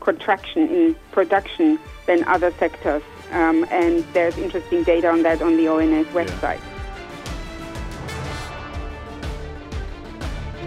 contraction 0.00 0.68
in 0.68 0.96
production 1.12 1.78
than 2.06 2.24
other 2.24 2.50
sectors. 2.52 3.02
Um, 3.32 3.66
and 3.70 4.04
there's 4.12 4.36
interesting 4.38 4.84
data 4.84 5.08
on 5.08 5.22
that 5.22 5.42
on 5.42 5.56
the 5.56 5.66
ONS 5.68 6.06
website. 6.08 6.60
Yeah. 6.60 6.74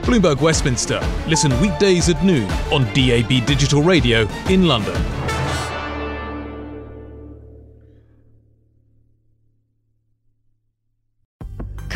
Bloomberg 0.08 0.40
Westminster. 0.40 1.02
Listen 1.28 1.52
weekdays 1.60 2.08
at 2.08 2.24
noon 2.24 2.50
on 2.72 2.86
DAB 2.94 3.46
Digital 3.46 3.82
Radio 3.82 4.22
in 4.50 4.66
London. 4.66 5.17